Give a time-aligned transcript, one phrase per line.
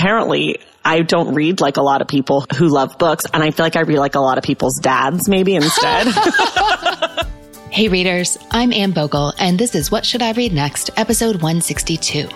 [0.00, 3.26] apparently I don't read like a lot of people who love books.
[3.34, 6.06] And I feel like I read like a lot of people's dads maybe instead.
[7.70, 12.30] hey readers, I'm Anne Bogue and this is What Should I Read Next, episode 162.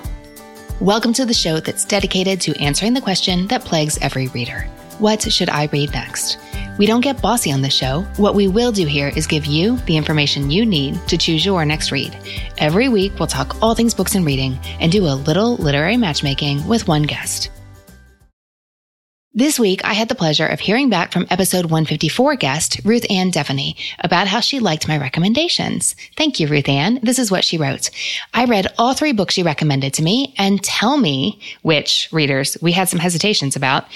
[0.79, 4.69] Welcome to the show that's dedicated to answering the question that plagues every reader.
[4.99, 6.39] What should I read next?
[6.77, 8.03] We don't get bossy on the show.
[8.19, 11.65] What we will do here is give you the information you need to choose your
[11.65, 12.15] next read.
[12.59, 16.67] Every week, we'll talk all things books and reading and do a little literary matchmaking
[16.69, 17.51] with one guest.
[19.37, 23.33] This week, I had the pleasure of hearing back from episode 154 guest, Ruth Ann
[23.33, 25.97] Devaney, about how she liked my recommendations.
[26.17, 27.01] Thank you, Ruth Ann.
[27.03, 27.91] This is what she wrote.
[28.33, 32.71] I read all three books she recommended to me and tell me which readers we
[32.71, 33.87] had some hesitations about.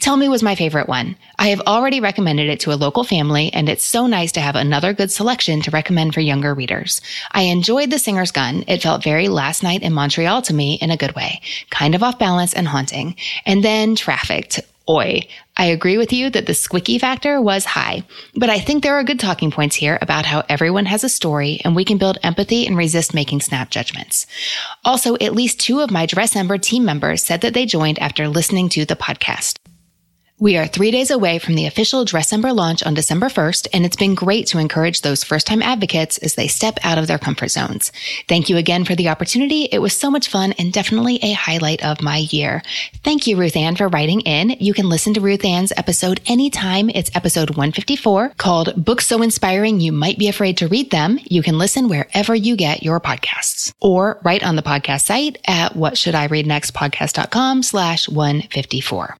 [0.00, 1.16] Tell Me was my favorite one.
[1.38, 4.56] I have already recommended it to a local family, and it's so nice to have
[4.56, 7.02] another good selection to recommend for younger readers.
[7.32, 8.64] I enjoyed The Singer's Gun.
[8.66, 12.02] It felt very last night in Montreal to me in a good way, kind of
[12.02, 13.14] off balance and haunting.
[13.44, 14.60] And then Trafficked.
[14.88, 15.28] Oi.
[15.56, 18.02] I agree with you that the squicky factor was high,
[18.34, 21.60] but I think there are good talking points here about how everyone has a story
[21.62, 24.26] and we can build empathy and resist making snap judgments.
[24.84, 28.26] Also, at least two of my Dress Dressember team members said that they joined after
[28.26, 29.59] listening to the podcast.
[30.40, 33.94] We are three days away from the official Dressember launch on December 1st, and it's
[33.94, 37.50] been great to encourage those first time advocates as they step out of their comfort
[37.50, 37.92] zones.
[38.26, 39.64] Thank you again for the opportunity.
[39.64, 42.62] It was so much fun and definitely a highlight of my year.
[43.04, 44.56] Thank you, Ruth Ann, for writing in.
[44.60, 46.88] You can listen to Ruth Ann's episode anytime.
[46.88, 51.18] It's episode 154 called Books So Inspiring You Might Be Afraid to Read Them.
[51.24, 55.74] You can listen wherever you get your podcasts or right on the podcast site at
[55.74, 59.19] whatshouldireadnextpodcast.com slash 154.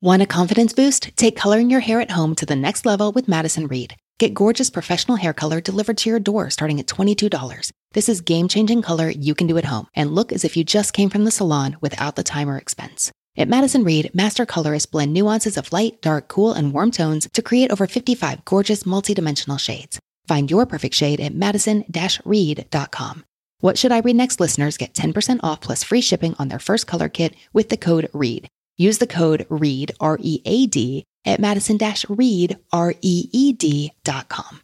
[0.00, 1.10] Want a confidence boost?
[1.16, 3.96] Take coloring your hair at home to the next level with Madison Reed.
[4.20, 7.72] Get gorgeous professional hair color delivered to your door starting at $22.
[7.94, 10.62] This is game changing color you can do at home and look as if you
[10.62, 13.10] just came from the salon without the time or expense.
[13.36, 17.42] At Madison Reed, master colorists blend nuances of light, dark, cool, and warm tones to
[17.42, 19.98] create over 55 gorgeous multidimensional shades.
[20.28, 23.24] Find your perfect shade at madison-reed.com.
[23.58, 26.86] What Should I Read Next listeners get 10% off plus free shipping on their first
[26.86, 28.48] color kit with the code READ.
[28.78, 33.52] Use the code READ, R E A D, at madison READ, reed, R E E
[33.52, 34.60] D.com.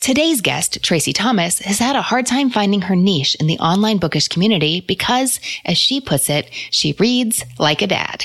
[0.00, 3.98] Today's guest, Traci Thomas, has had a hard time finding her niche in the online
[3.98, 8.24] bookish community because, as she puts it, she reads like a dad.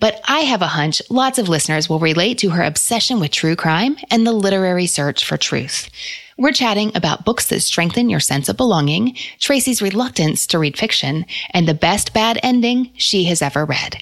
[0.00, 3.56] But I have a hunch lots of listeners will relate to her obsession with true
[3.56, 5.90] crime and the literary search for truth.
[6.40, 11.26] We're chatting about books that strengthen your sense of belonging, Traci's reluctance to read fiction,
[11.50, 13.96] and the best bad ending she has ever read.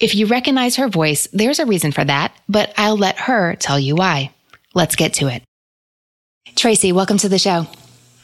[0.00, 3.78] If you recognize her voice, there's a reason for that, but I'll let her tell
[3.78, 4.32] you why.
[4.74, 5.44] Let's get to it.
[6.56, 7.68] Traci, welcome to the show.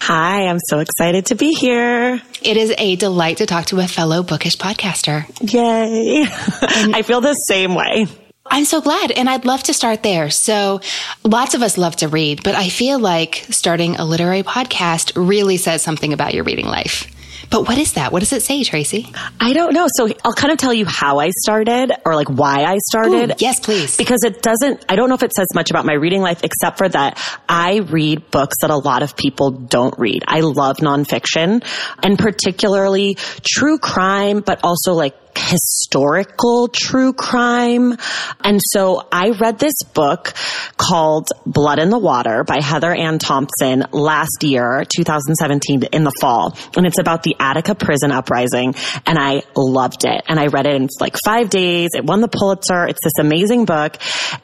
[0.00, 2.20] Hi, I'm so excited to be here.
[2.42, 5.24] It is a delight to talk to a fellow bookish podcaster.
[5.40, 6.26] Yay.
[6.92, 8.08] I feel the same way.
[8.44, 9.12] I'm so glad.
[9.12, 10.30] And I'd love to start there.
[10.30, 10.80] So
[11.24, 15.56] lots of us love to read, but I feel like starting a literary podcast really
[15.56, 17.06] says something about your reading life.
[17.50, 18.12] But what is that?
[18.12, 19.14] What does it say, Traci?
[19.38, 19.86] I don't know.
[19.96, 23.32] So I'll kind of tell you how I started or like why I started.
[23.32, 23.96] Ooh, yes, please.
[23.98, 26.78] Because it doesn't, I don't know if it says much about my reading life except
[26.78, 30.24] for that I read books that a lot of people don't read.
[30.26, 31.62] I love nonfiction
[32.02, 37.96] and particularly true crime, but also like historical true crime.
[38.42, 40.34] And so I read this book
[40.76, 46.56] called Blood in the Water by Heather Ann Thompson last year, 2017 in the fall.
[46.76, 48.74] And it's about the Attica prison uprising.
[49.06, 50.22] And I loved it.
[50.28, 51.90] And I read it in like five days.
[51.94, 52.86] It won the Pulitzer.
[52.86, 53.96] It's this amazing book.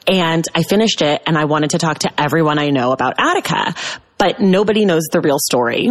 [0.07, 3.73] And I finished it and I wanted to talk to everyone I know about Attica,
[4.17, 5.89] but nobody knows the real story.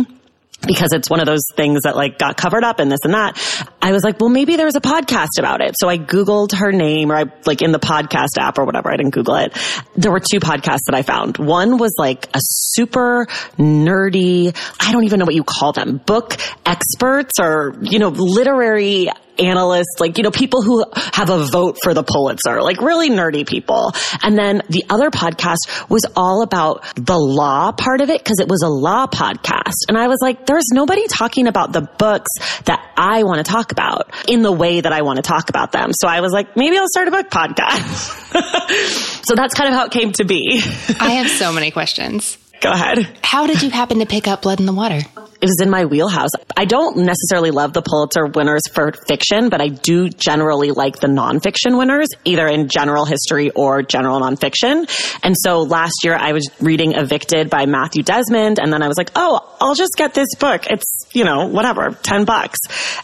[0.67, 3.39] Because it's one of those things that like got covered up and this and that.
[3.81, 5.77] I was like, well, maybe there was a podcast about it.
[5.79, 8.91] So I Googled her name or I like in the podcast app or whatever.
[8.91, 9.57] I didn't Google it.
[9.97, 11.39] There were two podcasts that I found.
[11.39, 13.27] One was like a super
[13.57, 16.37] nerdy, I don't even know what you call them, book
[16.69, 21.95] experts or, you know, literary analysts, like, you know, people who have a vote for
[21.95, 23.93] the Pulitzer, like really nerdy people.
[24.23, 28.49] And then the other podcast was all about the law part of it because it
[28.49, 29.89] was a law podcast.
[29.89, 32.31] And I was like, there's nobody talking about the books
[32.65, 35.73] that I want to talk about in the way that I want to talk about
[35.73, 35.91] them.
[35.93, 39.25] So I was like, maybe I'll start a book podcast.
[39.25, 40.61] so that's kind of how it came to be.
[41.01, 42.37] I have so many questions.
[42.61, 43.19] Go ahead.
[43.23, 45.01] How did you happen to pick up Blood in the Water?
[45.41, 46.31] It was in my wheelhouse.
[46.57, 51.07] I don't necessarily love the Pulitzer winners for fiction, but I do generally like the
[51.07, 54.89] nonfiction winners, either in general history or general nonfiction.
[55.23, 58.97] And so last year I was reading Evicted by Matthew Desmond, and then I was
[58.97, 60.67] like, oh, I'll just get this book.
[60.69, 62.59] It's, you know, whatever, 10 bucks.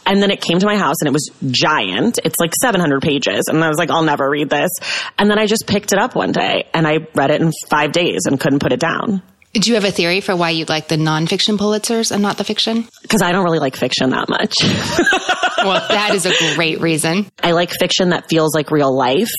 [0.04, 2.18] And then it came to my house and it was giant.
[2.24, 3.44] It's like 700 pages.
[3.46, 4.70] And I was like, I'll never read this.
[5.18, 7.92] And then I just picked it up one day and I read it in five
[7.92, 9.22] days and couldn't put it down.
[9.54, 12.44] Do you have a theory for why you like the nonfiction Pulitzers and not the
[12.44, 12.88] fiction?
[13.02, 14.56] Because I don't really like fiction that much.
[15.64, 17.30] well, that is a great reason.
[17.40, 19.30] I like fiction that feels like real life.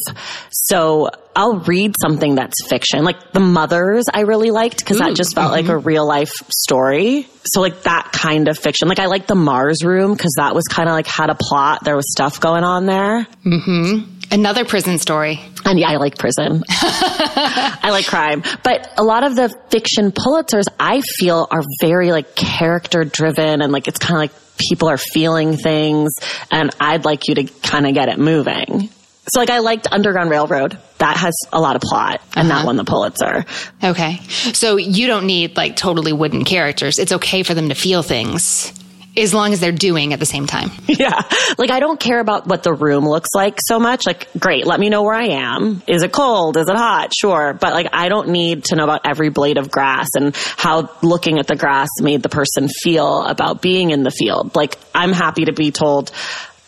[0.51, 3.03] So I'll read something that's fiction.
[3.03, 5.67] Like The Mothers, I really liked because that just felt mm-hmm.
[5.67, 7.27] like a real life story.
[7.44, 8.88] So like that kind of fiction.
[8.88, 11.83] Like I like The Mars Room because that was kind of like had a plot.
[11.83, 13.27] There was stuff going on there.
[13.45, 14.14] Mm-hmm.
[14.31, 15.39] Another prison story.
[15.66, 16.63] And yeah, I like prison.
[16.69, 18.44] I like crime.
[18.63, 23.72] But a lot of the fiction Pulitzers I feel are very like character driven and
[23.72, 26.13] like it's kind of like people are feeling things
[26.51, 28.89] and I'd like you to kind of get it moving.
[29.27, 30.77] So like I liked Underground Railroad.
[31.00, 32.60] That has a lot of plot and uh-huh.
[32.60, 33.45] that won the Pulitzer.
[33.83, 34.18] Okay.
[34.54, 37.00] So you don't need like totally wooden characters.
[37.00, 38.72] It's okay for them to feel things
[39.17, 40.71] as long as they're doing at the same time.
[40.88, 41.21] Yeah.
[41.57, 44.03] Like I don't care about what the room looks like so much.
[44.06, 45.83] Like, great, let me know where I am.
[45.88, 46.56] Is it cold?
[46.56, 47.12] Is it hot?
[47.13, 47.53] Sure.
[47.53, 51.38] But like I don't need to know about every blade of grass and how looking
[51.38, 54.56] at the grass made the person feel about being in the field.
[54.56, 56.12] Like I'm happy to be told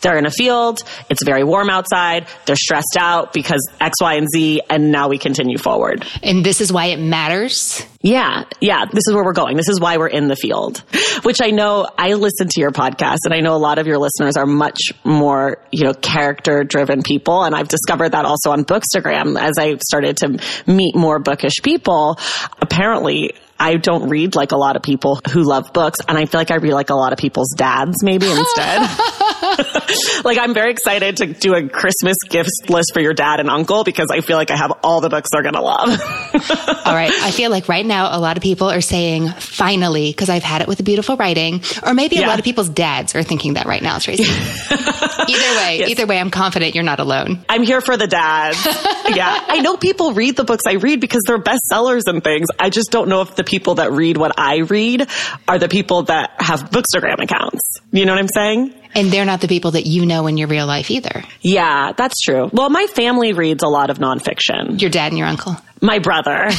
[0.00, 0.82] they're in a field.
[1.08, 2.28] It's very warm outside.
[2.46, 4.62] They're stressed out because X, Y, and Z.
[4.70, 6.06] And now we continue forward.
[6.22, 7.84] And this is why it matters.
[8.00, 8.44] Yeah.
[8.60, 8.84] Yeah.
[8.92, 9.56] This is where we're going.
[9.56, 10.84] This is why we're in the field,
[11.24, 13.98] which I know I listen to your podcast and I know a lot of your
[13.98, 17.42] listeners are much more, you know, character driven people.
[17.42, 22.18] And I've discovered that also on Bookstagram as I started to meet more bookish people.
[22.62, 26.40] Apparently I don't read like a lot of people who love books, and I feel
[26.40, 28.88] like I read like a lot of people's dads maybe instead.
[30.24, 33.84] like I'm very excited to do a Christmas gift list for your dad and uncle
[33.84, 35.88] because I feel like I have all the books they're gonna love.
[36.86, 40.28] all right, I feel like right now a lot of people are saying finally because
[40.28, 43.22] I've had it with the beautiful writing, or maybe a lot of people's dads are
[43.22, 44.20] thinking that right now, Traci.
[45.28, 45.90] either way, yes.
[45.90, 47.44] either way, I'm confident you're not alone.
[47.48, 48.64] I'm here for the dads.
[49.14, 52.48] yeah, I know people read the books I read because they're bestsellers and things.
[52.58, 55.08] I just don't know if the people that read what I read
[55.46, 57.80] are the people that have Bookstagram accounts.
[57.92, 58.74] You know what I'm saying?
[58.98, 61.22] And they're not the people that you know in your real life either.
[61.40, 62.50] Yeah, that's true.
[62.52, 64.80] Well, my family reads a lot of nonfiction.
[64.80, 65.56] Your dad and your uncle?
[65.80, 66.32] My brother.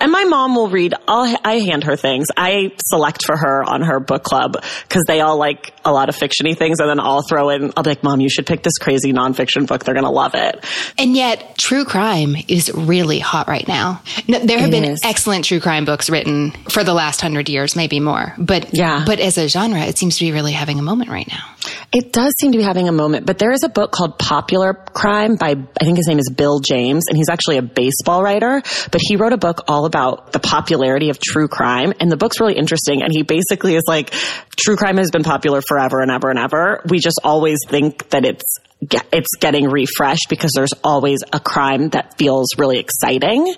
[0.00, 0.94] and my mom will read.
[1.08, 2.28] I'll, I hand her things.
[2.36, 6.16] I select for her on her book club because they all like a lot of
[6.16, 6.80] fictiony things.
[6.80, 9.66] And then I'll throw in, I'll be like, mom, you should pick this crazy nonfiction
[9.66, 9.84] book.
[9.84, 10.64] They're going to love it.
[10.98, 14.02] And yet true crime is really hot right now.
[14.26, 15.00] there have it been is.
[15.02, 18.34] excellent true crime books written for the last hundred years, maybe more.
[18.38, 21.28] But yeah, but as a genre, it seems to be really having a moment right
[21.28, 21.55] now.
[21.96, 24.74] It does seem to be having a moment, but there is a book called Popular
[24.74, 28.60] Crime by, I think his name is Bill James, and he's actually a baseball writer,
[28.92, 32.38] but he wrote a book all about the popularity of true crime, and the book's
[32.38, 34.10] really interesting, and he basically is like,
[34.56, 36.82] true crime has been popular forever and ever and ever.
[36.86, 38.44] We just always think that it's
[39.10, 43.54] it's getting refreshed because there's always a crime that feels really exciting.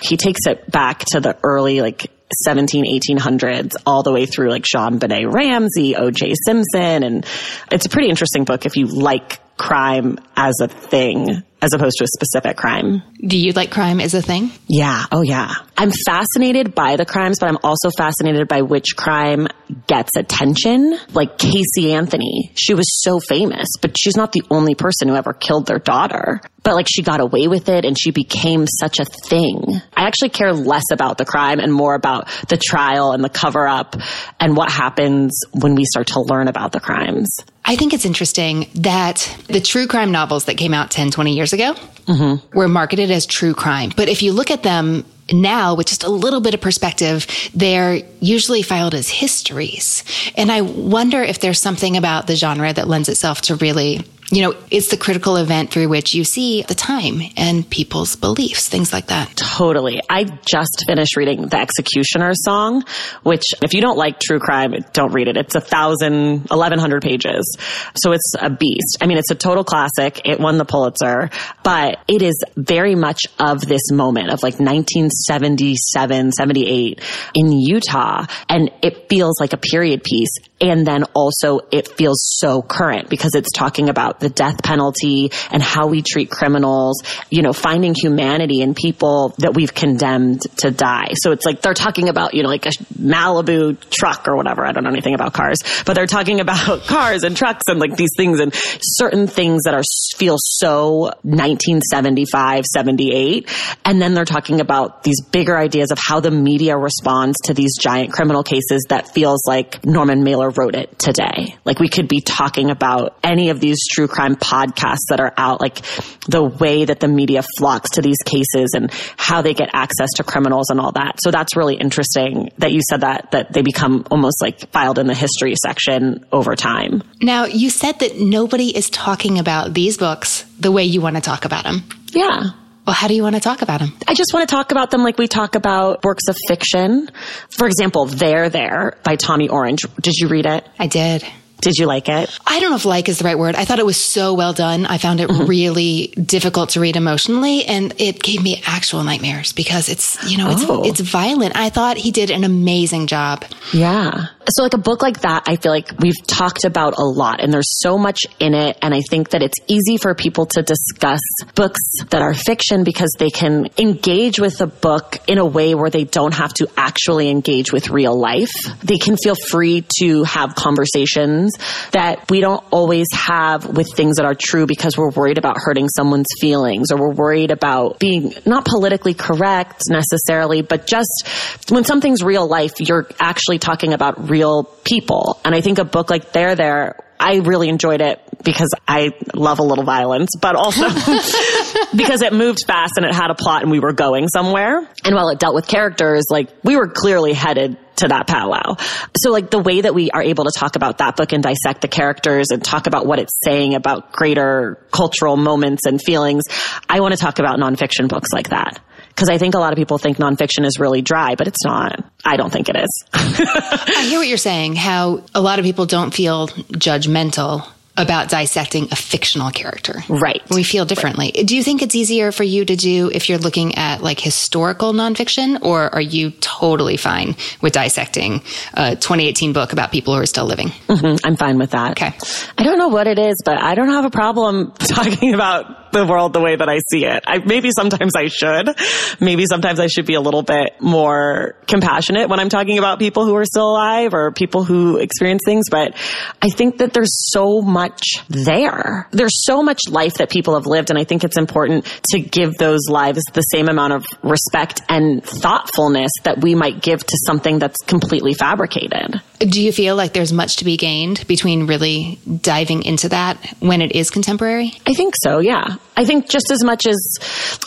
[0.00, 2.10] He takes it back to the early like
[2.44, 6.34] 17, 1800s all the way through like JonBenét Ramsey, O.J.
[6.44, 7.02] Simpson.
[7.02, 7.26] And
[7.70, 12.04] it's a pretty interesting book if you like crime as a thing as opposed to
[12.04, 13.02] a specific crime.
[13.24, 14.50] Do you like crime as a thing?
[14.66, 15.04] Yeah.
[15.12, 15.54] Oh, yeah.
[15.76, 19.46] I'm fascinated by the crimes, but I'm also fascinated by which crime
[19.86, 20.98] gets attention.
[21.12, 25.32] Like Casey Anthony, she was so famous, but she's not the only person who ever
[25.32, 26.40] killed their daughter.
[26.62, 29.80] But like she got away with it and she became such a thing.
[29.96, 33.66] I actually care less about the crime and more about the trial and the cover
[33.66, 33.96] up
[34.38, 37.38] and what happens when we start to learn about the crimes.
[37.64, 41.51] I think it's interesting that the true crime novels that came out 10, 20 years
[41.52, 41.74] ago
[42.06, 42.56] mm-hmm.
[42.56, 43.90] were marketed as true crime.
[43.96, 48.00] But if you look at them now with just a little bit of perspective, they're
[48.20, 50.04] usually filed as histories.
[50.36, 54.40] And I wonder if there's something about the genre that lends itself to really you
[54.40, 58.90] know, it's the critical event through which you see the time and people's beliefs, things
[58.90, 59.36] like that.
[59.36, 60.00] Totally.
[60.08, 62.82] I just finished reading The Executioner Song,
[63.24, 65.36] which if you don't like true crime, don't read it.
[65.36, 67.58] It's a thousand, eleven hundred pages.
[67.94, 68.96] So it's a beast.
[69.02, 70.22] I mean, it's a total classic.
[70.24, 71.28] It won the Pulitzer,
[71.62, 77.00] but it is very much of this moment of like 1977, 78
[77.34, 78.24] in Utah.
[78.48, 80.38] And it feels like a period piece.
[80.62, 85.60] And then also it feels so current because it's talking about the death penalty and
[85.60, 91.14] how we treat criminals, you know, finding humanity in people that we've condemned to die.
[91.14, 94.64] So it's like they're talking about, you know, like a Malibu truck or whatever.
[94.64, 97.96] I don't know anything about cars, but they're talking about cars and trucks and like
[97.96, 99.82] these things and certain things that are
[100.16, 103.50] feel so 1975, 78.
[103.84, 107.76] And then they're talking about these bigger ideas of how the media responds to these
[107.76, 111.56] giant criminal cases that feels like Norman Mailer wrote it today.
[111.64, 115.60] Like we could be talking about any of these true crime podcasts that are out,
[115.60, 115.82] like
[116.28, 120.24] the way that the media flocks to these cases and how they get access to
[120.24, 121.16] criminals and all that.
[121.22, 125.06] So that's really interesting that you said that, that they become almost like filed in
[125.06, 127.02] the history section over time.
[127.20, 131.22] Now, you said that nobody is talking about these books the way you want to
[131.22, 131.82] talk about them.
[132.12, 132.50] Yeah.
[132.86, 133.92] Well, how do you want to talk about them?
[134.08, 137.08] I just want to talk about them like we talk about works of fiction.
[137.50, 139.82] For example, There There by Tommy Orange.
[140.00, 140.66] Did you read it?
[140.78, 141.24] I did.
[141.62, 142.38] Did you like it?
[142.44, 143.54] I don't know if like is the right word.
[143.54, 144.84] I thought it was so well done.
[144.84, 145.46] I found it mm-hmm.
[145.46, 150.50] really difficult to read emotionally and it gave me actual nightmares because it's, you know,
[150.50, 150.82] it's, oh.
[150.84, 151.56] it's violent.
[151.56, 153.44] I thought he did an amazing job.
[153.72, 154.26] Yeah.
[154.48, 157.52] So like a book like that, I feel like we've talked about a lot and
[157.52, 158.78] there's so much in it.
[158.82, 161.20] And I think that it's easy for people to discuss
[161.54, 161.80] books
[162.10, 166.04] that are fiction because they can engage with a book in a way where they
[166.04, 168.52] don't have to actually engage with real life.
[168.82, 171.54] They can feel free to have conversations
[171.92, 175.88] that we don't always have with things that are true because we're worried about hurting
[175.88, 181.28] someone's feelings or we're worried about being not politically correct necessarily, but just
[181.68, 185.38] when something's real life, you're actually talking about real people.
[185.44, 189.58] And I think a book like There There, I really enjoyed it because I love
[189.58, 190.88] a little violence, but also
[191.96, 194.78] because it moved fast and it had a plot and we were going somewhere.
[195.04, 198.76] And while it dealt with characters, like we were clearly headed to that powwow.
[199.18, 201.82] So like the way that we are able to talk about that book and dissect
[201.82, 206.44] the characters and talk about what it's saying about greater cultural moments and feelings,
[206.88, 208.80] I want to talk about nonfiction books like that.
[209.14, 212.04] Because I think a lot of people think nonfiction is really dry, but it's not.
[212.24, 213.04] I don't think it is.
[213.12, 217.66] I hear what you're saying, how a lot of people don't feel judgmental
[217.96, 220.02] about dissecting a fictional character.
[220.08, 220.40] Right.
[220.50, 221.32] We feel differently.
[221.36, 221.46] Right.
[221.46, 224.92] Do you think it's easier for you to do if you're looking at like historical
[224.92, 228.42] nonfiction, or are you totally fine with dissecting
[228.74, 230.68] a 2018 book about people who are still living?
[230.88, 231.24] Mm-hmm.
[231.24, 231.92] I'm fine with that.
[231.92, 232.12] Okay.
[232.56, 236.06] I don't know what it is, but I don't have a problem talking about the
[236.06, 237.24] world the way that I see it.
[237.26, 238.76] I, maybe sometimes I should.
[239.20, 243.26] Maybe sometimes I should be a little bit more compassionate when I'm talking about people
[243.26, 245.66] who are still alive or people who experience things.
[245.70, 245.94] But
[246.40, 249.08] I think that there's so much much there.
[249.10, 250.90] There's so much life that people have lived.
[250.90, 255.24] And I think it's important to give those lives the same amount of respect and
[255.24, 259.20] thoughtfulness that we might give to something that's completely fabricated.
[259.38, 263.82] Do you feel like there's much to be gained between really diving into that when
[263.82, 264.72] it is contemporary?
[264.86, 265.76] I think so, yeah.
[265.96, 267.18] I think just as much as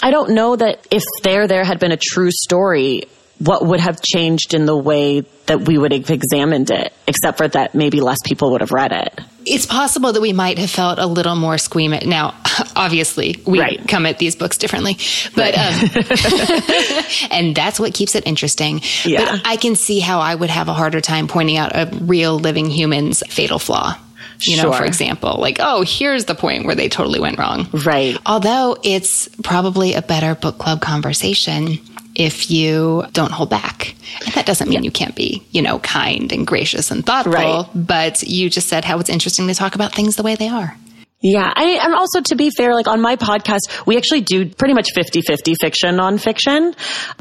[0.01, 3.03] I don't know that if there there had been a true story,
[3.39, 7.47] what would have changed in the way that we would have examined it, except for
[7.49, 9.19] that maybe less people would have read it.
[9.45, 12.05] It's possible that we might have felt a little more squeamish.
[12.05, 12.33] Now,
[12.75, 13.87] obviously, we right.
[13.87, 14.97] come at these books differently,
[15.35, 16.97] but right.
[16.97, 18.81] um, and that's what keeps it interesting.
[19.03, 19.25] Yeah.
[19.25, 22.39] But I can see how I would have a harder time pointing out a real
[22.39, 23.97] living human's fatal flaw.
[24.41, 27.67] You know, for example, like, oh, here's the point where they totally went wrong.
[27.85, 28.17] Right.
[28.25, 31.79] Although it's probably a better book club conversation
[32.15, 33.95] if you don't hold back.
[34.25, 34.85] And that doesn't mean yeah.
[34.85, 37.67] you can't be, you know, kind and gracious and thoughtful, right.
[37.75, 40.77] but you just said how it's interesting to talk about things the way they are.
[41.25, 41.51] Yeah.
[41.55, 44.89] I, and also to be fair, like on my podcast, we actually do pretty much
[44.95, 46.77] 50-50 fiction nonfiction,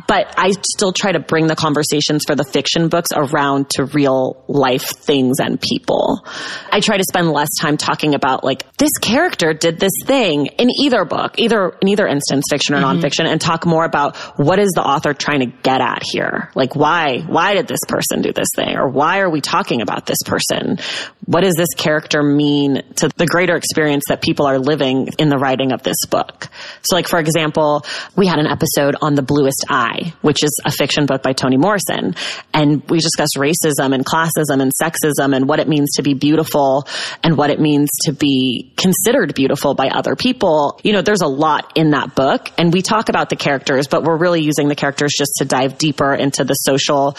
[0.07, 4.45] but I still try to bring the conversations for the fiction books around to real
[4.47, 6.23] life things and people.
[6.71, 10.69] I try to spend less time talking about like this character did this thing in
[10.83, 13.01] either book, either in either instance, fiction or mm-hmm.
[13.01, 16.51] nonfiction, and talk more about what is the author trying to get at here?
[16.55, 18.77] Like why, why did this person do this thing?
[18.77, 20.77] Or why are we talking about this person?
[21.27, 25.39] What does this character mean to the greater experience that people are living in the
[25.39, 26.49] writing of this book?
[26.83, 27.85] So like, for example,
[28.17, 31.57] we had an episode on The Bluest Eye, which is a fiction book by Toni
[31.57, 32.15] Morrison.
[32.53, 36.87] And we discussed racism and classism and sexism and what it means to be beautiful
[37.23, 40.81] and what it means to be considered beautiful by other people.
[40.83, 44.03] You know, there's a lot in that book and we talk about the characters, but
[44.03, 47.17] we're really using the characters just to dive deeper into the social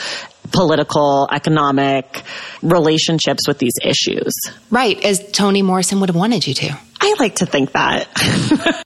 [0.52, 2.24] political, economic
[2.62, 4.34] relationships with these issues.
[4.70, 6.78] Right, as Toni Morrison would have wanted you to.
[7.02, 8.08] I like to think that.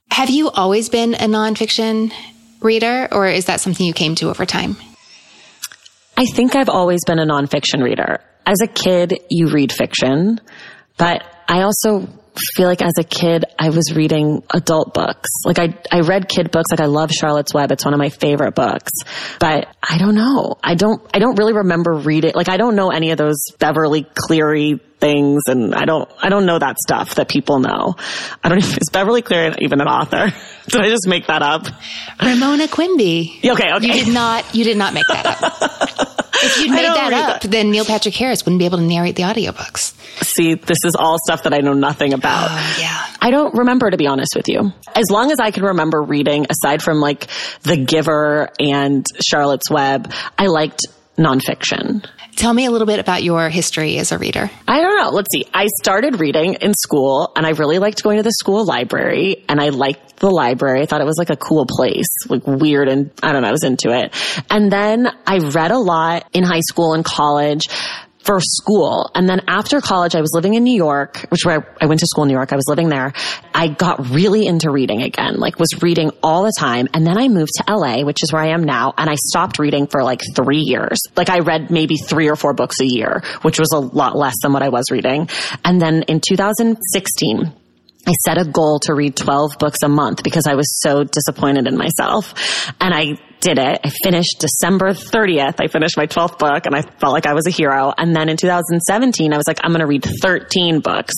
[0.10, 2.12] have you always been a nonfiction
[2.60, 4.76] reader, or is that something you came to over time?
[6.16, 8.20] I think I've always been a nonfiction reader.
[8.46, 10.40] As a kid, you read fiction,
[10.98, 12.08] but I also
[12.54, 15.28] feel like as a kid, I was reading adult books.
[15.44, 16.70] Like I, I read kid books.
[16.70, 17.72] Like I love Charlotte's Web.
[17.72, 18.92] It's one of my favorite books,
[19.38, 20.56] but I don't know.
[20.62, 22.32] I don't, I don't really remember reading.
[22.34, 26.46] Like I don't know any of those Beverly Cleary things and I don't, I don't
[26.46, 27.94] know that stuff that people know.
[28.44, 30.28] I don't even, is Beverly Cleary even an author?
[30.72, 31.66] Did I just make that up?
[32.22, 33.40] Ramona Quimby.
[33.44, 33.86] Okay, okay.
[33.86, 36.20] You did not, you did not make that up.
[36.34, 37.50] if you'd made that up, that.
[37.50, 39.94] then Neil Patrick Harris wouldn't be able to narrate the audiobooks.
[40.24, 42.48] See, this is all stuff that I know nothing about.
[42.50, 43.06] Oh, yeah.
[43.20, 44.72] I don't remember, to be honest with you.
[44.94, 47.26] As long as I can remember reading, aside from like
[47.62, 50.86] The Giver and Charlotte's Web, I liked
[51.16, 52.06] nonfiction.
[52.40, 54.50] Tell me a little bit about your history as a reader.
[54.66, 55.10] I don't know.
[55.10, 55.44] Let's see.
[55.52, 59.60] I started reading in school and I really liked going to the school library and
[59.60, 60.80] I liked the library.
[60.80, 63.50] I thought it was like a cool place, like weird and I don't know, I
[63.50, 64.14] was into it.
[64.48, 67.68] And then I read a lot in high school and college
[68.22, 69.10] for school.
[69.14, 72.06] And then after college, I was living in New York, which where I went to
[72.06, 72.52] school in New York.
[72.52, 73.12] I was living there.
[73.54, 76.88] I got really into reading again, like was reading all the time.
[76.92, 78.92] And then I moved to LA, which is where I am now.
[78.96, 80.98] And I stopped reading for like three years.
[81.16, 84.34] Like I read maybe three or four books a year, which was a lot less
[84.42, 85.28] than what I was reading.
[85.64, 87.52] And then in 2016,
[88.06, 91.66] I set a goal to read 12 books a month because I was so disappointed
[91.66, 92.34] in myself.
[92.80, 93.80] And I did it.
[93.82, 95.60] I finished December 30th.
[95.60, 97.92] I finished my 12th book and I felt like I was a hero.
[97.96, 101.14] And then in 2017, I was like, I'm going to read 13 books.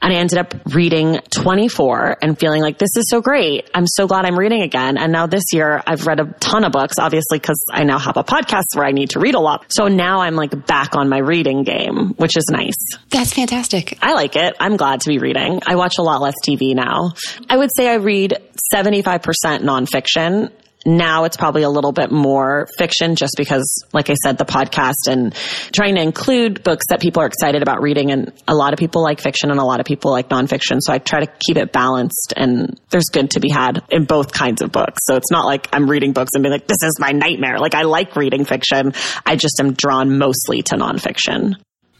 [0.00, 3.68] And I ended up reading 24 and feeling like this is so great.
[3.74, 4.96] I'm so glad I'm reading again.
[4.96, 8.16] And now this year I've read a ton of books, obviously, because I now have
[8.16, 9.66] a podcast where I need to read a lot.
[9.70, 12.76] So now I'm like back on my reading game, which is nice.
[13.10, 13.98] That's fantastic.
[14.02, 14.56] I like it.
[14.60, 15.60] I'm glad to be reading.
[15.66, 17.12] I watch a lot less TV now.
[17.48, 18.34] I would say I read
[18.72, 19.20] 75%
[19.60, 20.50] nonfiction
[20.86, 25.08] now it's probably a little bit more fiction just because, like I said, the podcast
[25.08, 25.34] and
[25.72, 28.12] trying to include books that people are excited about reading.
[28.12, 30.78] And a lot of people like fiction and a lot of people like nonfiction.
[30.80, 34.32] So I try to keep it balanced and there's good to be had in both
[34.32, 35.02] kinds of books.
[35.04, 37.58] So it's not like I'm reading books and being like, this is my nightmare.
[37.58, 38.92] Like I like reading fiction.
[39.24, 41.56] I just am drawn mostly to nonfiction.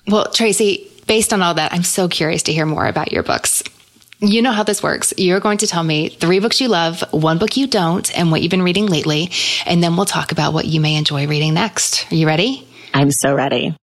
[0.07, 3.62] Well, Traci, based on all that, I'm so curious to hear more about your books.
[4.18, 5.12] You know how this works.
[5.18, 8.40] You're going to tell me three books you love, one book you don't, and what
[8.40, 9.31] you've been reading lately.
[9.66, 12.11] And then we'll talk about what you may enjoy reading next.
[12.11, 12.66] Are you ready?
[12.94, 13.76] I'm so ready.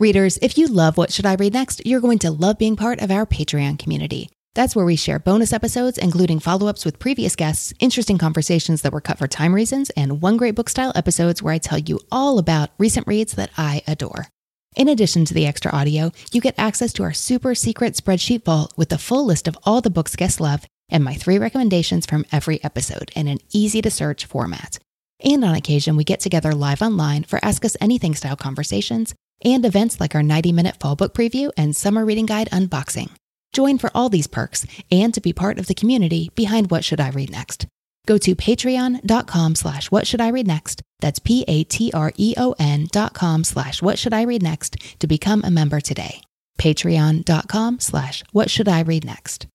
[0.00, 3.00] Readers, if you love What Should I Read Next, you're going to love being part
[3.00, 4.30] of our Patreon community.
[4.54, 8.92] That's where we share bonus episodes, including follow ups with previous guests, interesting conversations that
[8.92, 12.00] were cut for time reasons, and one great book style episodes where I tell you
[12.10, 14.26] all about recent reads that I adore.
[14.74, 18.72] In addition to the extra audio, you get access to our super secret spreadsheet vault
[18.76, 22.24] with the full list of all the books guests love and my three recommendations from
[22.32, 24.78] every episode in an easy to search format.
[25.22, 29.64] And on occasion, we get together live online for Ask Us Anything style conversations and
[29.64, 33.10] events like our 90 minute fall book preview and summer reading guide unboxing.
[33.52, 37.00] Join for all these perks and to be part of the community behind What Should
[37.00, 37.66] I Read Next.
[38.06, 40.82] Go to patreon.com slash what should I read next.
[41.00, 46.20] That's P-A-T-R-E-O-N dot com slash what should I read next to become a member today.
[46.58, 49.46] Patreon.com slash what should I read next.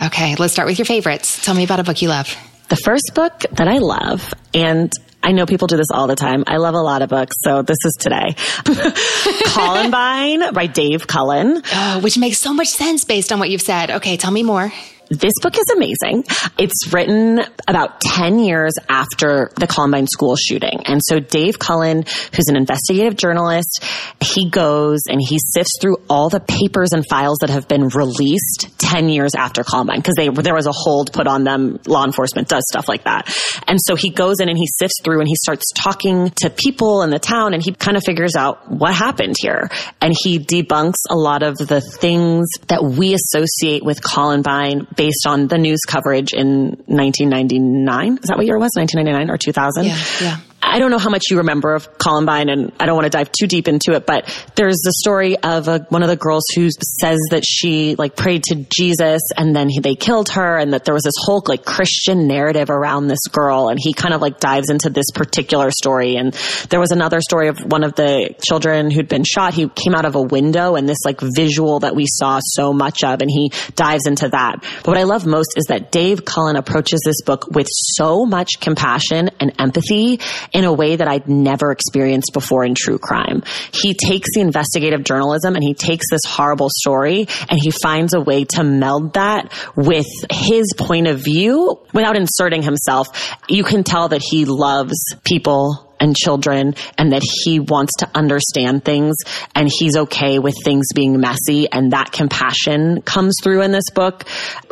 [0.00, 1.44] Okay, let's start with your favorites.
[1.44, 2.36] Tell me about a book you love.
[2.68, 6.44] The first book that I love, and I know people do this all the time.
[6.46, 8.36] I love a lot of books, so this is today.
[9.54, 11.62] Columbine by Dave Cullen.
[11.74, 13.90] Oh, which makes so much sense based on what you've said.
[13.90, 14.72] Okay, tell me more.
[15.10, 16.24] This book is amazing.
[16.58, 20.82] It's written about 10 years after the Columbine school shooting.
[20.84, 23.82] And so Dave Cullen, who's an investigative journalist,
[24.20, 28.68] he goes and he sifts through all the papers and files that have been released
[28.78, 31.78] 10 years after Columbine because there was a hold put on them.
[31.86, 33.34] Law enforcement does stuff like that.
[33.66, 37.02] And so he goes in and he sifts through and he starts talking to people
[37.02, 39.70] in the town and he kind of figures out what happened here.
[40.00, 45.46] And he debunks a lot of the things that we associate with Columbine based on
[45.46, 48.18] the news coverage in 1999.
[48.20, 48.72] Is that what year it was?
[48.74, 49.84] 1999 or 2000?
[49.84, 50.36] Yeah, yeah.
[50.60, 53.30] I don't know how much you remember of Columbine and I don't want to dive
[53.30, 56.68] too deep into it, but there's the story of a, one of the girls who
[56.70, 60.84] says that she like prayed to Jesus and then he, they killed her and that
[60.84, 64.40] there was this whole like Christian narrative around this girl and he kind of like
[64.40, 66.16] dives into this particular story.
[66.16, 66.32] And
[66.70, 69.54] there was another story of one of the children who'd been shot.
[69.54, 73.04] He came out of a window and this like visual that we saw so much
[73.04, 74.56] of and he dives into that.
[74.78, 78.60] But what I love most is that Dave Cullen approaches this book with so much
[78.60, 80.18] compassion and empathy
[80.52, 83.42] in a way that I'd never experienced before in true crime.
[83.72, 88.20] He takes the investigative journalism and he takes this horrible story and he finds a
[88.20, 93.08] way to meld that with his point of view without inserting himself.
[93.48, 98.84] You can tell that he loves people and children and that he wants to understand
[98.84, 99.16] things
[99.54, 104.24] and he's okay with things being messy and that compassion comes through in this book.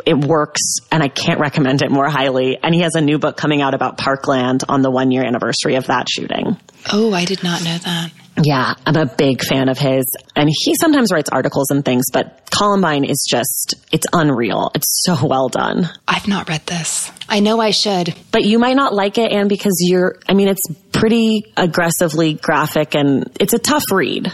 [0.05, 0.61] It works
[0.91, 2.57] and I can't recommend it more highly.
[2.61, 5.75] And he has a new book coming out about Parkland on the one year anniversary
[5.75, 6.57] of that shooting.
[6.91, 8.11] Oh, I did not know that.
[8.43, 10.05] Yeah, I'm a big fan of his.
[10.35, 14.71] And he sometimes writes articles and things, but Columbine is just, it's unreal.
[14.75, 15.89] It's so well done.
[16.07, 17.11] I've not read this.
[17.29, 18.15] I know I should.
[18.31, 20.61] But you might not like it, and because you're, I mean, it's
[20.91, 24.33] pretty aggressively graphic and it's a tough read.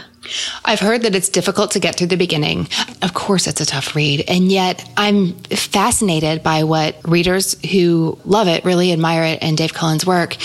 [0.64, 2.68] I've heard that it's difficult to get through the beginning.
[3.02, 4.24] Of course, it's a tough read.
[4.26, 9.74] And yet, I'm fascinated by what readers who love it, really admire it, and Dave
[9.74, 10.36] Cullen's work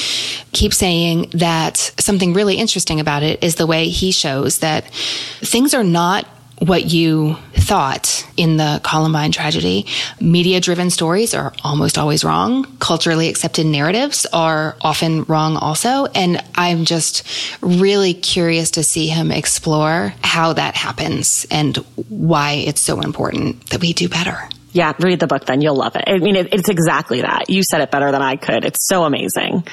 [0.51, 5.73] keep saying that something really interesting about it is the way he shows that things
[5.73, 6.27] are not
[6.59, 9.85] what you thought in the Columbine tragedy.
[10.19, 12.65] Media driven stories are almost always wrong.
[12.79, 16.05] Culturally accepted narratives are often wrong also.
[16.15, 17.23] And I'm just
[17.61, 21.77] really curious to see him explore how that happens and
[22.09, 24.49] why it's so important that we do better.
[24.79, 25.59] Yeah, read the book then.
[25.59, 26.05] You'll love it.
[26.07, 27.49] I mean, it, it's exactly that.
[27.49, 28.63] You said it better than I could.
[28.63, 29.67] It's so amazing.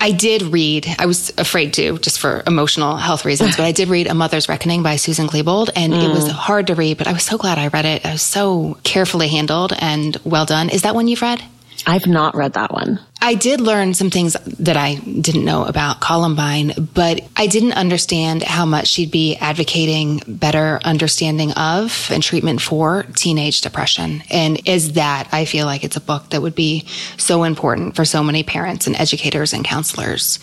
[0.00, 3.88] I did read, I was afraid to, just for emotional health reasons, but I did
[3.88, 6.04] read A Mother's Reckoning by Susan Klebold, and mm.
[6.04, 6.30] it was mm.
[6.30, 8.04] hard to read, but I was so glad I read it.
[8.04, 10.68] It was so carefully handled and well done.
[10.68, 11.42] Is that one you've read?
[11.86, 13.00] I've not read that one.
[13.20, 18.42] I did learn some things that I didn't know about Columbine, but I didn't understand
[18.42, 24.22] how much she'd be advocating better understanding of and treatment for teenage depression.
[24.30, 28.04] And is that I feel like it's a book that would be so important for
[28.04, 30.38] so many parents and educators and counselors